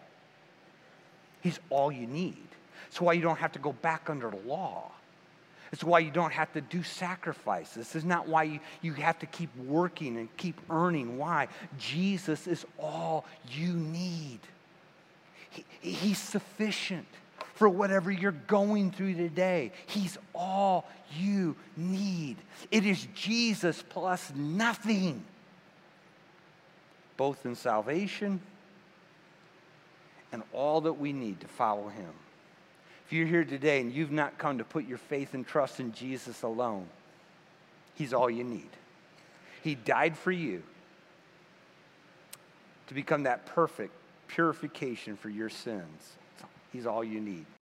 He's 1.41 1.59
all 1.69 1.91
you 1.91 2.07
need. 2.07 2.47
It's 2.87 2.99
why 2.99 3.13
you 3.13 3.21
don't 3.21 3.39
have 3.39 3.53
to 3.53 3.59
go 3.59 3.73
back 3.73 4.09
under 4.09 4.29
the 4.29 4.39
law. 4.47 4.91
It's 5.71 5.83
why 5.83 5.99
you 5.99 6.11
don't 6.11 6.31
have 6.31 6.51
to 6.53 6.61
do 6.61 6.81
sacrifices. 6.83 7.75
This 7.75 7.95
is 7.95 8.05
not 8.05 8.27
why 8.27 8.43
you, 8.43 8.59
you 8.81 8.93
have 8.93 9.19
to 9.19 9.25
keep 9.25 9.55
working 9.57 10.17
and 10.17 10.35
keep 10.37 10.59
earning. 10.69 11.17
Why? 11.17 11.47
Jesus 11.77 12.47
is 12.47 12.65
all 12.79 13.25
you 13.51 13.73
need. 13.73 14.39
He, 15.49 15.65
he's 15.81 16.19
sufficient 16.19 17.07
for 17.55 17.67
whatever 17.67 18.11
you're 18.11 18.31
going 18.31 18.91
through 18.91 19.15
today. 19.15 19.71
He's 19.87 20.17
all 20.33 20.87
you 21.17 21.55
need. 21.75 22.37
It 22.69 22.85
is 22.85 23.07
Jesus 23.15 23.83
plus 23.89 24.31
nothing, 24.35 25.23
both 27.17 27.45
in 27.45 27.55
salvation 27.55 28.39
and 30.31 30.43
all 30.53 30.81
that 30.81 30.93
we 30.93 31.13
need 31.13 31.39
to 31.41 31.47
follow 31.47 31.87
Him. 31.87 32.11
If 33.05 33.13
you're 33.13 33.27
here 33.27 33.45
today 33.45 33.81
and 33.81 33.91
you've 33.91 34.11
not 34.11 34.37
come 34.37 34.57
to 34.57 34.63
put 34.63 34.85
your 34.85 34.97
faith 34.97 35.33
and 35.33 35.47
trust 35.47 35.79
in 35.79 35.93
Jesus 35.93 36.43
alone, 36.43 36.87
He's 37.95 38.13
all 38.13 38.29
you 38.29 38.43
need. 38.43 38.69
He 39.63 39.75
died 39.75 40.17
for 40.17 40.31
you 40.31 40.61
to 42.87 42.93
become 42.93 43.23
that 43.23 43.45
perfect 43.47 43.93
purification 44.27 45.17
for 45.17 45.29
your 45.29 45.49
sins. 45.49 46.17
He's 46.71 46.85
all 46.85 47.03
you 47.03 47.19
need. 47.19 47.47